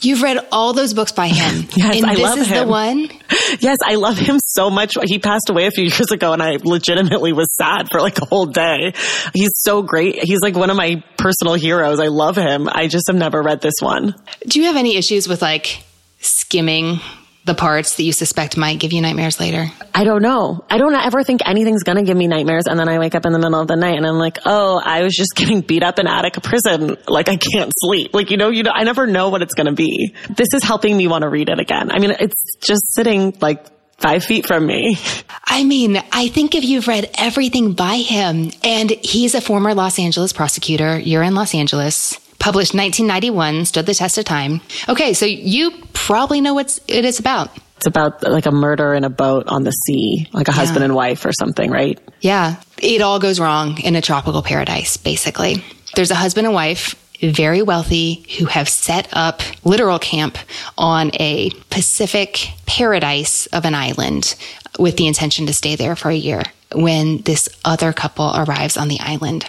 [0.00, 1.66] You've read all those books by him.
[1.76, 2.66] yes, and I this love is him.
[2.66, 3.08] the one.
[3.60, 4.96] Yes, I love him so much.
[5.04, 8.24] He passed away a few years ago and I legitimately was sad for like a
[8.24, 8.94] whole day.
[9.32, 10.22] He's so great.
[10.24, 12.00] He's like one of my personal heroes.
[12.00, 12.68] I love him.
[12.70, 14.14] I just have never read this one.
[14.46, 15.84] Do you have any issues with like
[16.20, 17.00] skimming
[17.44, 19.66] the parts that you suspect might give you nightmares later?
[19.94, 20.64] I don't know.
[20.70, 22.66] I don't ever think anything's going to give me nightmares.
[22.66, 24.80] And then I wake up in the middle of the night and I'm like, oh,
[24.82, 26.96] I was just getting beat up in attic prison.
[27.06, 28.14] Like I can't sleep.
[28.14, 30.14] Like, you know, you know, I never know what it's going to be.
[30.30, 31.90] This is helping me want to read it again.
[31.90, 33.66] I mean, it's just sitting like
[33.98, 34.96] five feet from me.
[35.44, 39.98] I mean, I think if you've read everything by him and he's a former Los
[39.98, 44.60] Angeles prosecutor, you're in Los Angeles published 1991, stood the test of time.
[44.86, 47.48] Okay, so you probably know what it is about.
[47.78, 50.56] It's about like a murder in a boat on the sea, like a yeah.
[50.56, 51.98] husband and wife or something, right?
[52.20, 52.56] Yeah.
[52.82, 55.64] It all goes wrong in a tropical paradise, basically.
[55.96, 60.36] There's a husband and wife, very wealthy, who have set up literal camp
[60.76, 64.34] on a Pacific paradise of an island
[64.78, 66.42] with the intention to stay there for a year
[66.74, 69.48] when this other couple arrives on the island.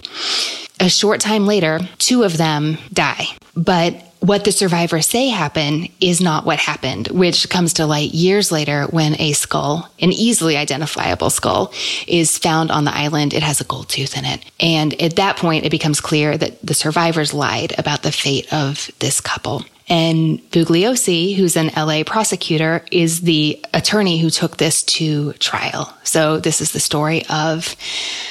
[0.79, 3.27] A short time later, two of them die.
[3.55, 8.51] But what the survivors say happened is not what happened, which comes to light years
[8.51, 11.71] later when a skull, an easily identifiable skull,
[12.07, 13.33] is found on the island.
[13.33, 14.43] It has a gold tooth in it.
[14.59, 18.89] And at that point, it becomes clear that the survivors lied about the fate of
[18.99, 19.63] this couple.
[19.87, 25.93] And Bugliosi, who's an LA prosecutor, is the attorney who took this to trial.
[26.03, 27.75] So this is the story of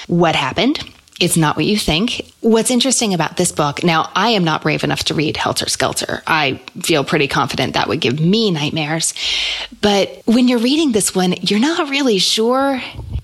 [0.09, 0.85] what happened
[1.21, 2.33] it's not what you think.
[2.41, 6.23] What's interesting about this book, now I am not brave enough to read Helter Skelter.
[6.27, 9.15] I feel pretty confident that would give me nightmares.
[9.81, 12.81] But when you're reading this one, you're not really sure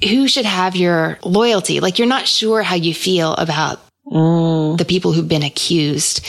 [0.08, 1.80] who should have your loyalty.
[1.80, 4.78] Like you're not sure how you feel about mm.
[4.78, 6.24] the people who've been accused.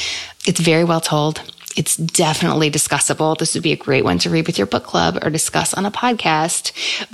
[0.47, 1.41] It's very well told.
[1.75, 3.37] It's definitely discussable.
[3.37, 5.85] This would be a great one to read with your book club or discuss on
[5.85, 6.71] a podcast.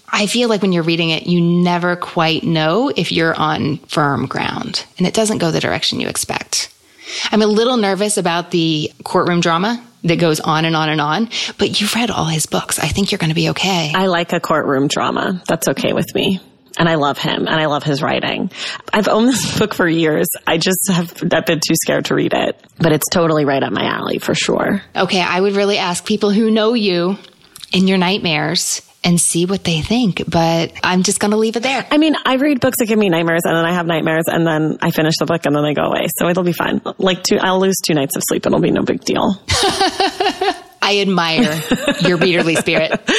[0.09, 4.25] I feel like when you're reading it, you never quite know if you're on firm
[4.25, 6.73] ground and it doesn't go the direction you expect.
[7.31, 11.29] I'm a little nervous about the courtroom drama that goes on and on and on,
[11.57, 12.79] but you've read all his books.
[12.79, 13.91] I think you're going to be okay.
[13.95, 15.41] I like a courtroom drama.
[15.47, 16.41] That's okay with me
[16.77, 18.51] and I love him and I love his writing.
[18.93, 20.27] I've owned this book for years.
[20.45, 23.73] I just have I've been too scared to read it, but it's totally right up
[23.73, 24.81] my alley for sure.
[24.95, 27.17] Okay, I would really ask people who know you
[27.71, 30.23] in your nightmares and see what they think.
[30.29, 31.85] But I'm just going to leave it there.
[31.89, 34.45] I mean, I read books that give me nightmares and then I have nightmares and
[34.45, 36.07] then I finish the book and then they go away.
[36.17, 36.81] So it'll be fine.
[36.97, 38.45] Like two, I'll lose two nights of sleep.
[38.45, 39.39] It'll be no big deal.
[40.81, 41.41] I admire
[42.01, 42.91] your readerly spirit.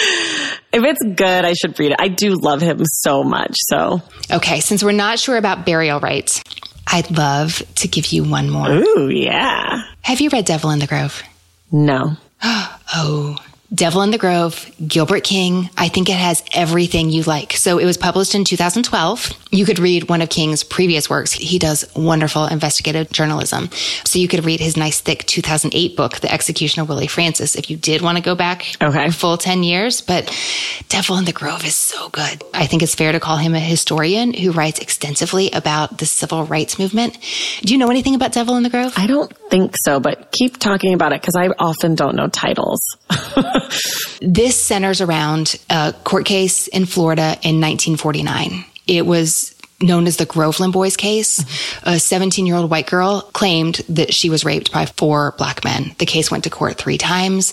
[0.72, 2.00] If it's good, I should read it.
[2.00, 3.56] I do love him so much.
[3.56, 6.42] So, okay, since we're not sure about burial rites,
[6.86, 8.70] I'd love to give you one more.
[8.70, 9.82] Ooh, yeah.
[10.02, 11.22] Have you read Devil in the Grove?
[11.72, 12.16] No.
[12.42, 13.36] oh,
[13.74, 15.68] Devil in the Grove, Gilbert King.
[15.76, 17.52] I think it has everything you like.
[17.52, 19.30] So it was published in 2012.
[19.50, 21.32] You could read one of King's previous works.
[21.32, 23.68] He does wonderful investigative journalism.
[24.04, 27.68] So you could read his nice thick 2008 book, The Execution of Willie Francis, if
[27.68, 29.10] you did want to go back okay.
[29.10, 30.00] full 10 years.
[30.00, 30.34] But
[30.88, 32.42] Devil in the Grove is so good.
[32.54, 36.44] I think it's fair to call him a historian who writes extensively about the civil
[36.44, 37.18] rights movement.
[37.60, 38.94] Do you know anything about Devil in the Grove?
[38.96, 42.80] I don't think so, but keep talking about it because I often don't know titles.
[44.20, 48.64] this centers around a court case in Florida in 1949.
[48.86, 51.44] It was known as the Groveland Boys case.
[51.84, 55.94] A 17 year old white girl claimed that she was raped by four black men.
[55.98, 57.52] The case went to court three times.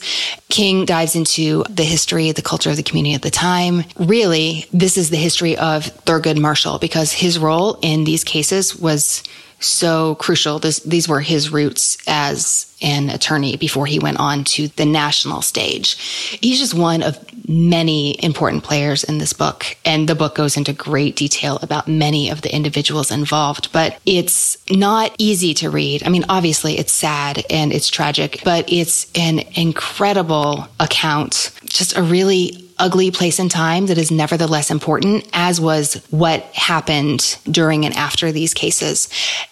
[0.49, 3.84] King dives into the history, the culture of the community at the time.
[3.97, 9.22] Really, this is the history of Thurgood Marshall because his role in these cases was
[9.60, 10.60] so crucial.
[10.60, 15.41] This, these were his roots as an attorney before he went on to the national
[15.41, 15.97] stage.
[16.41, 19.78] He's just one of many important players in this book.
[19.86, 24.58] And the book goes into great detail about many of the individuals involved, but it's
[24.70, 26.03] not easy to read.
[26.06, 32.03] I mean, obviously it's sad and it's tragic, but it's an incredible account, just a
[32.03, 37.95] really ugly place and time that is nevertheless important, as was what happened during and
[37.95, 39.09] after these cases.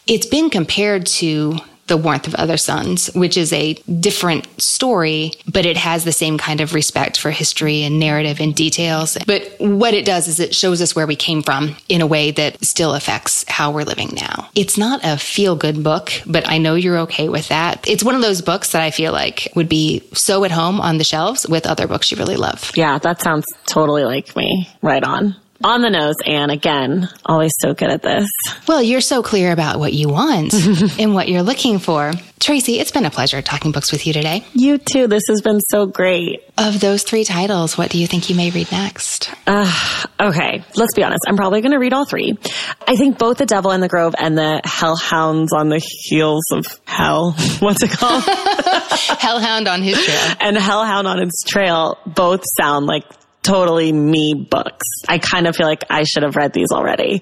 [0.08, 1.58] It's been compared to
[1.88, 6.38] the Warmth of Other Suns, which is a different story, but it has the same
[6.38, 9.18] kind of respect for history and narrative and details.
[9.28, 12.32] But what it does is it shows us where we came from in a way
[12.32, 14.50] that still affects how we're living now.
[14.56, 17.88] It's not a feel good book, but I know you're okay with that.
[17.88, 20.98] It's one of those books that I feel like would be so at home on
[20.98, 22.72] the shelves with other books you really love.
[22.76, 24.70] Yeah, that sounds totally like me.
[24.82, 26.50] Right on on the nose, Anne.
[26.50, 28.30] Again, always so good at this.
[28.68, 30.54] Well, you're so clear about what you want
[31.00, 32.12] and what you're looking for.
[32.40, 34.44] Traci, it's been a pleasure talking books with you today.
[34.54, 35.08] You too.
[35.08, 36.44] This has been so great.
[36.58, 39.32] Of those three titles, what do you think you may read next?
[39.48, 39.72] Uh,
[40.20, 41.22] okay, let's be honest.
[41.26, 42.38] I'm probably going to read all three.
[42.86, 46.66] I think both The Devil in the Grove and The Hellhounds on the Heels of
[46.86, 47.32] Hell.
[47.60, 48.24] What's it called?
[49.20, 50.36] Hellhound on his trail.
[50.42, 53.06] And Hellhound on its trail both sound like
[53.44, 54.88] totally me books.
[55.08, 57.22] I kind of feel like I should have read these already.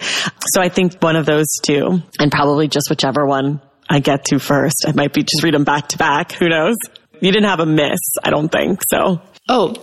[0.54, 4.40] So I think one of those two and probably just whichever one I get to
[4.40, 4.86] first.
[4.88, 6.32] I might be just read them back to back.
[6.34, 6.78] Who knows?
[7.20, 8.82] You didn't have a miss, I don't think.
[8.88, 9.74] So Oh,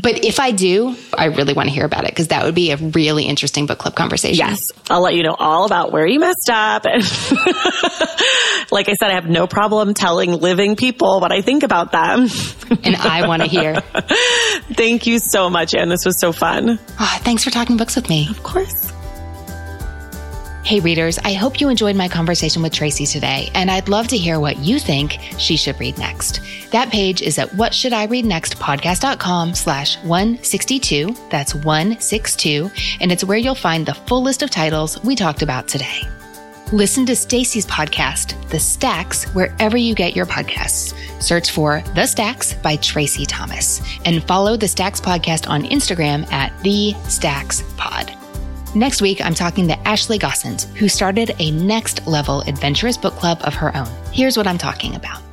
[0.00, 2.70] but if I do, I really want to hear about it because that would be
[2.70, 4.38] a really interesting book club conversation.
[4.38, 4.70] Yes.
[4.88, 6.84] I'll let you know all about where you messed up.
[6.86, 7.02] And
[8.70, 12.28] like I said, I have no problem telling living people what I think about them.
[12.84, 13.80] and I want to hear.
[14.74, 15.88] Thank you so much, Anne.
[15.88, 16.78] This was so fun.
[16.98, 18.28] Oh, thanks for talking books with me.
[18.30, 18.92] Of course.
[20.70, 24.16] Hey, readers, I hope you enjoyed my conversation with Traci today, and I'd love to
[24.16, 26.42] hear what you think she should read next.
[26.70, 31.16] That page is at what should I read next podcast.com slash 162.
[31.28, 32.70] That's 162.
[33.00, 36.02] And it's where you'll find the full list of titles we talked about today.
[36.70, 40.94] Listen to Traci's podcast, The Stacks, wherever you get your podcasts.
[41.20, 46.56] Search for The Stacks by Traci Thomas and follow The Stacks podcast on Instagram at
[46.62, 48.19] The Stacks Pod.
[48.74, 53.40] Next week, I'm talking to Ashley Gossens, who started a next level adventurous book club
[53.42, 53.88] of her own.
[54.12, 55.29] Here's what I'm talking about.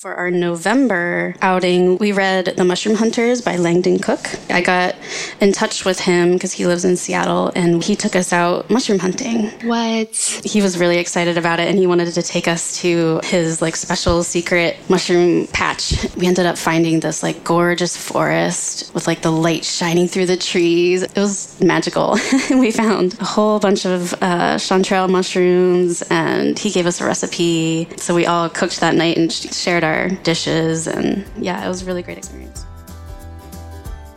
[0.00, 4.30] For our November outing, we read The Mushroom Hunters by Langdon Cook.
[4.48, 4.96] I got
[5.42, 8.98] in touch with him because he lives in Seattle and he took us out mushroom
[8.98, 9.50] hunting.
[9.68, 10.16] What?
[10.42, 13.76] He was really excited about it and he wanted to take us to his like
[13.76, 15.92] special secret mushroom patch.
[16.16, 20.38] We ended up finding this like gorgeous forest with like the light shining through the
[20.38, 21.02] trees.
[21.02, 22.16] It was magical.
[22.50, 27.86] we found a whole bunch of uh, chanterelle mushrooms and he gave us a recipe.
[27.98, 30.86] So we all cooked that night and shared our our dishes.
[30.86, 32.64] And yeah, it was a really great experience.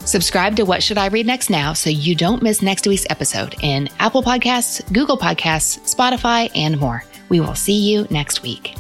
[0.06, 3.56] Subscribe to What Should I Read Next now so you don't miss next week's episode
[3.62, 7.04] in Apple Podcasts, Google Podcasts, Spotify, and more.
[7.30, 8.76] We will see you next week.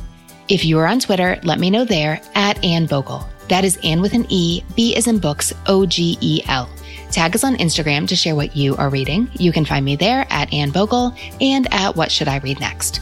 [0.49, 3.25] If you are on Twitter, let me know there at Anne Bogel.
[3.47, 6.69] That is Ann with an E, B is in books, O G E L.
[7.09, 9.29] Tag us on Instagram to share what you are reading.
[9.33, 12.99] You can find me there at Anne Bogel and at What Should I Read Next.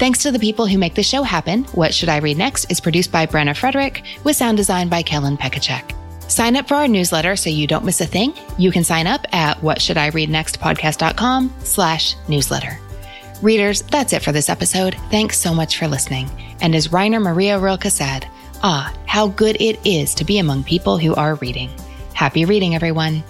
[0.00, 2.80] Thanks to the people who make the show happen, What Should I Read Next is
[2.80, 5.92] produced by Brenna Frederick with sound design by Kellen Pekacek.
[6.26, 8.32] Sign up for our newsletter so you don't miss a thing.
[8.56, 12.78] You can sign up at whatshouldireadnextpodcast.com slash newsletter.
[13.42, 14.96] Readers, that's it for this episode.
[15.10, 16.30] Thanks so much for listening.
[16.62, 18.26] And as Rainer Maria Rilke said,
[18.62, 21.68] ah, how good it is to be among people who are reading.
[22.14, 23.22] Happy reading, everyone.